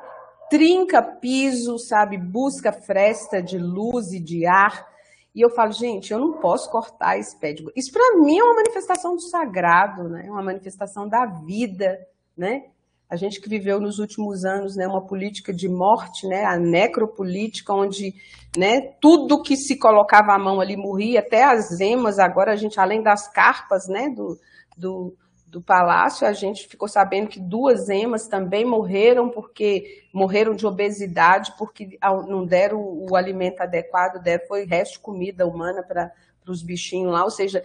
Trinca 0.51 1.03
piso, 1.03 1.79
sabe? 1.79 2.19
Busca 2.19 2.71
fresta 2.71 3.43
de 3.43 3.57
luz 3.57 4.13
e 4.13 4.23
de 4.23 4.45
ar. 4.45 4.95
E 5.37 5.41
eu 5.43 5.51
falo, 5.51 5.71
gente, 5.71 6.13
eu 6.13 6.19
não 6.19 6.33
posso 6.33 6.71
cortar 6.71 7.19
esse 7.19 7.39
pé 7.39 7.53
de... 7.53 7.63
Isso 7.77 7.93
para 7.93 8.19
mim 8.19 8.39
é 8.39 8.43
uma 8.43 8.55
manifestação 8.55 9.15
do 9.15 9.21
sagrado, 9.21 10.09
né? 10.09 10.27
Uma 10.31 10.43
manifestação 10.43 11.07
da 11.07 11.27
vida, 11.27 11.99
né? 12.37 12.65
a 13.09 13.15
gente 13.15 13.41
que 13.41 13.49
viveu 13.49 13.81
nos 13.81 13.99
últimos 13.99 14.45
anos 14.45 14.75
né, 14.75 14.87
uma 14.87 15.07
política 15.07 15.53
de 15.53 15.69
morte, 15.69 16.27
né, 16.27 16.45
a 16.45 16.59
necropolítica, 16.59 17.73
onde 17.73 18.15
né, 18.57 18.81
tudo 19.01 19.43
que 19.43 19.57
se 19.57 19.79
colocava 19.79 20.33
à 20.33 20.39
mão 20.39 20.61
ali 20.61 20.77
morria, 20.77 21.21
até 21.21 21.45
as 21.45 21.81
emas, 21.81 22.19
agora 22.19 22.53
a 22.53 22.57
gente, 22.57 22.81
além 22.81 23.03
das 23.03 23.29
carpas 23.29 23.87
né, 23.87 24.09
do, 24.09 24.37
do, 24.77 25.15
do 25.57 25.63
palácio, 25.63 26.27
a 26.27 26.35
gente 26.35 26.69
ficou 26.69 26.87
sabendo 26.87 27.29
que 27.29 27.41
duas 27.41 27.89
emas 27.89 28.29
também 28.29 28.63
morreram 28.63 29.31
porque 29.31 30.05
morreram 30.13 30.55
de 30.55 30.67
obesidade, 30.67 31.55
porque 31.57 31.99
não 32.29 32.45
deram 32.45 32.79
o, 32.79 33.07
o 33.11 33.17
alimento 33.17 33.63
adequado, 33.63 34.23
deram, 34.23 34.47
foi 34.47 34.67
resto 34.67 34.93
de 34.93 34.99
comida 34.99 35.47
humana 35.47 35.83
para 35.83 36.13
os 36.47 36.63
bichinhos 36.63 37.11
lá, 37.11 37.25
ou 37.25 37.31
seja, 37.31 37.63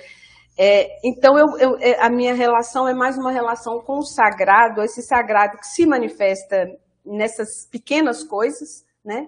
é, 0.58 0.88
então, 1.04 1.38
eu, 1.38 1.58
eu, 1.58 1.77
é, 1.82 2.01
a 2.01 2.10
minha 2.10 2.34
relação 2.34 2.88
é 2.88 2.93
mais 2.93 3.17
uma 3.17 3.30
relação 3.30 3.82
com 3.82 3.97
o 3.97 4.06
sagrado, 4.06 4.82
esse 4.82 5.01
sagrado 5.01 5.58
que 5.58 5.67
se 5.67 5.86
manifesta 5.86 6.73
nessas 7.06 7.65
pequenas 7.69 8.23
coisas, 8.23 8.86
né? 9.04 9.27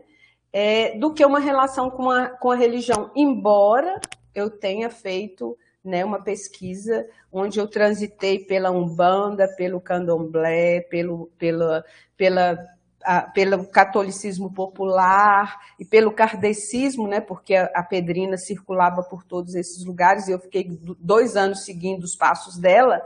É, 0.54 0.97
do 0.97 1.13
que 1.13 1.26
uma 1.26 1.39
relação 1.39 1.89
com 1.89 2.10
a, 2.10 2.30
com 2.30 2.49
a 2.49 2.56
religião. 2.56 3.12
Embora 3.13 3.99
eu 4.34 4.49
tenha 4.49 4.89
feito 4.89 5.58
né, 5.84 6.06
uma 6.06 6.22
pesquisa 6.22 7.06
onde 7.32 7.60
eu 7.60 7.67
transitei 7.67 8.39
pela 8.39 8.72
Umbanda, 8.72 9.48
pelo 9.58 9.82
Candomblé, 9.82 10.82
pelo, 10.82 11.30
pela, 11.38 11.84
pela 12.15 12.58
a, 13.04 13.22
pelo 13.22 13.67
catolicismo 13.67 14.54
popular 14.54 15.60
e 15.80 15.86
pelo 15.86 16.12
kardecismo, 16.12 17.08
né, 17.08 17.19
porque 17.19 17.56
a, 17.56 17.65
a, 17.76 17.84
Pedrina 17.84 18.38
circulava 18.38 19.04
por 19.04 19.24
todos 19.24 19.56
esses 19.56 19.86
lugares 19.86 20.28
e 20.28 20.32
eu 20.32 20.39
fiquei 20.39 20.80
dois 21.00 21.36
anos 21.36 21.65
seguindo 21.65 22.04
os 22.04 22.15
passos 22.15 22.58
dela. 22.58 23.02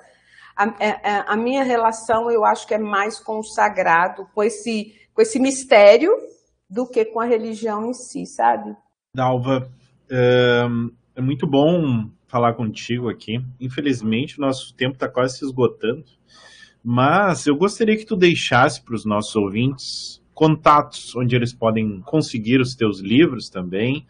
A, 0.55 0.65
é, 0.79 0.87
é, 0.87 1.23
a, 1.27 1.35
minha 1.35 1.63
relação, 1.63 2.29
eu 2.29 2.45
acho 2.45 2.67
que 2.67 2.75
é 2.75 2.77
mais 2.77 3.19
com 3.19 3.39
o 3.39 3.43
sagrado, 3.43 4.27
com 4.33 4.43
esse, 4.43 4.93
com 5.13 5.21
esse 5.21 5.39
mistério, 5.39 6.11
do 6.69 6.85
que 6.85 7.05
com 7.05 7.19
a 7.19 7.25
religião 7.25 7.89
em 7.89 7.93
si, 7.93 8.25
sabe? 8.25 8.75
Dalva, 9.15 9.67
é, 10.11 10.63
é 11.15 11.21
muito 11.21 11.47
bom 11.47 12.09
falar 12.27 12.53
contigo 12.53 13.09
aqui. 13.09 13.41
Infelizmente, 13.59 14.37
o 14.37 14.41
nosso 14.41 14.73
tempo 14.75 14.93
está 14.95 15.07
quase 15.07 15.37
se 15.37 15.45
esgotando. 15.45 16.05
Mas 16.83 17.47
eu 17.47 17.55
gostaria 17.55 17.97
que 17.97 18.05
tu 18.05 18.15
deixasse 18.15 18.81
para 18.81 18.95
os 18.95 19.05
nossos 19.05 19.35
ouvintes 19.35 20.21
contatos 20.33 21.15
onde 21.15 21.35
eles 21.35 21.51
podem 21.51 21.99
conseguir 22.01 22.61
os 22.61 22.75
teus 22.75 22.99
livros 22.99 23.49
também. 23.49 24.05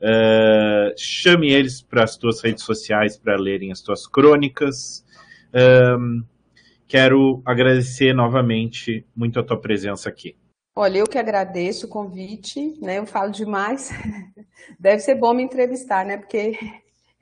Uh, 0.00 0.94
chame 0.96 1.52
eles 1.52 1.82
para 1.82 2.04
as 2.04 2.16
tuas 2.16 2.40
redes 2.40 2.64
sociais 2.64 3.16
para 3.16 3.36
lerem 3.36 3.72
as 3.72 3.80
tuas 3.80 4.06
crônicas. 4.06 5.04
Uh, 5.48 6.24
quero 6.86 7.42
agradecer 7.44 8.12
novamente 8.12 9.04
muito 9.14 9.40
a 9.40 9.42
tua 9.42 9.60
presença 9.60 10.08
aqui. 10.08 10.36
Olha, 10.74 10.98
eu 10.98 11.06
que 11.06 11.18
agradeço 11.18 11.86
o 11.86 11.88
convite, 11.88 12.78
né? 12.80 12.98
Eu 12.98 13.06
falo 13.06 13.30
demais. 13.30 13.90
Deve 14.80 15.00
ser 15.00 15.16
bom 15.16 15.34
me 15.34 15.42
entrevistar, 15.42 16.06
né? 16.06 16.16
Porque 16.16 16.58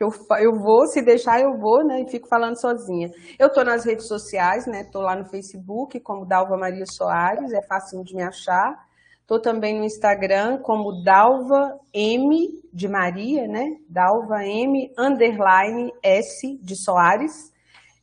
eu, 0.01 0.09
eu 0.39 0.59
vou, 0.59 0.87
se 0.87 1.03
deixar, 1.03 1.41
eu 1.41 1.59
vou, 1.59 1.85
né? 1.85 2.01
E 2.01 2.11
fico 2.11 2.27
falando 2.27 2.59
sozinha. 2.59 3.11
Eu 3.39 3.49
estou 3.49 3.63
nas 3.63 3.85
redes 3.85 4.09
sociais, 4.09 4.67
né? 4.67 4.81
Estou 4.81 5.03
lá 5.03 5.15
no 5.15 5.27
Facebook 5.27 6.01
como 6.01 6.25
Dalva 6.25 6.57
Maria 6.57 6.87
Soares, 6.87 7.53
é 7.53 7.61
fácil 7.61 8.03
de 8.03 8.15
me 8.17 8.23
achar. 8.23 8.89
Estou 9.21 9.39
também 9.39 9.79
no 9.79 9.85
Instagram 9.85 10.59
como 10.63 11.05
Dalva 11.05 11.79
M 11.93 12.49
de 12.73 12.89
Maria, 12.89 13.47
né? 13.47 13.77
Dalva 13.89 14.45
M 14.45 14.91
underline 14.99 15.93
S 16.03 16.59
de 16.63 16.75
Soares. 16.83 17.53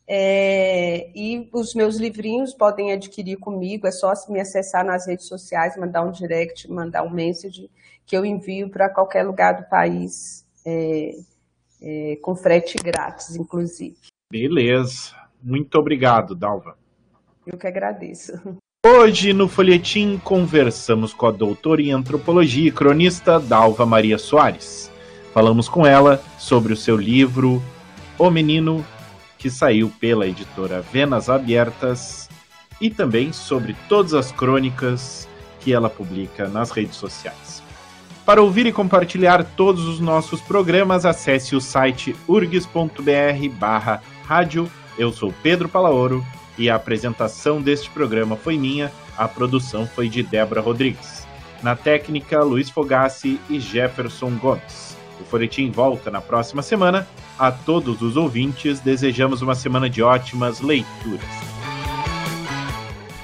É, 0.08 1.10
e 1.14 1.50
os 1.52 1.74
meus 1.74 1.98
livrinhos 1.98 2.54
podem 2.54 2.94
adquirir 2.94 3.38
comigo, 3.38 3.86
é 3.86 3.92
só 3.92 4.14
me 4.30 4.40
acessar 4.40 4.86
nas 4.86 5.06
redes 5.06 5.28
sociais, 5.28 5.76
mandar 5.76 6.02
um 6.04 6.12
direct, 6.12 6.72
mandar 6.72 7.04
um 7.04 7.10
message 7.10 7.70
que 8.06 8.16
eu 8.16 8.24
envio 8.24 8.70
para 8.70 8.90
qualquer 8.90 9.24
lugar 9.24 9.58
do 9.58 9.68
país, 9.68 10.46
é, 10.66 11.12
é, 11.82 12.18
com 12.22 12.36
frete 12.36 12.78
grátis, 12.78 13.36
inclusive. 13.36 13.96
Beleza. 14.32 15.16
Muito 15.42 15.78
obrigado, 15.78 16.36
Dalva. 16.36 16.78
Eu 17.46 17.58
que 17.58 17.68
agradeço. 17.68 18.34
Hoje, 18.86 19.34
no 19.34 19.48
Folhetim, 19.48 20.18
conversamos 20.24 21.13
com 21.13 21.28
a 21.28 21.32
doutora 21.32 21.82
em 21.82 21.92
antropologia 21.92 22.68
e 22.68 22.72
cronista 22.72 23.40
Dalva 23.40 23.86
Maria 23.86 24.18
Soares. 24.18 24.92
Falamos 25.34 25.70
com 25.70 25.86
ela 25.86 26.22
sobre 26.38 26.74
o 26.74 26.78
seu 26.78 26.96
livro 26.96 27.62
O 28.18 28.30
Menino 28.30 28.86
que 29.38 29.50
saiu 29.50 29.92
pela 30.00 30.28
editora 30.28 30.82
Venas 30.82 31.30
Abertas, 31.30 32.28
e 32.80 32.90
também 32.90 33.32
sobre 33.32 33.76
todas 33.88 34.13
as 34.13 34.32
crônicas 34.32 35.28
que 35.60 35.74
ela 35.74 35.90
publica 35.90 36.48
nas 36.48 36.72
redes 36.72 36.96
sociais. 36.96 37.57
Para 38.28 38.42
ouvir 38.42 38.66
e 38.66 38.74
compartilhar 38.74 39.42
todos 39.42 39.86
os 39.86 40.02
nossos 40.02 40.42
programas, 40.42 41.06
acesse 41.06 41.56
o 41.56 41.62
site 41.62 42.13
urgs.br 42.28 43.50
barra 43.58 44.04
rádio. 44.26 44.70
Eu 44.98 45.13
sou 45.13 45.34
Pedro 45.42 45.70
Palaoro 45.70 46.26
e 46.58 46.70
a 46.70 46.76
apresentação 46.76 47.62
deste 47.62 47.90
programa 47.90 48.36
foi 48.36 48.58
minha, 48.58 48.92
a 49.18 49.30
produção 49.30 49.88
foi 49.88 50.10
de 50.10 50.24
Débora 50.24 50.60
Rodrigues. 50.60 51.26
Na 51.63 51.74
técnica, 51.74 52.44
Luiz 52.44 52.70
Fogassi 52.70 53.40
e 53.50 53.62
Jefferson 53.62 54.32
Gomes. 54.32 54.98
O 55.22 55.24
Folhetim 55.24 55.72
volta 55.72 56.12
na 56.12 56.20
próxima 56.20 56.62
semana 56.62 57.08
a 57.40 57.50
todos 57.50 58.02
os 58.02 58.18
ouvintes, 58.18 58.82
desejamos 58.82 59.42
uma 59.42 59.56
semana 59.56 59.90
de 59.90 60.04
ótimas 60.04 60.60
leituras. 60.60 61.24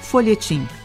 Folhetim, 0.00 0.66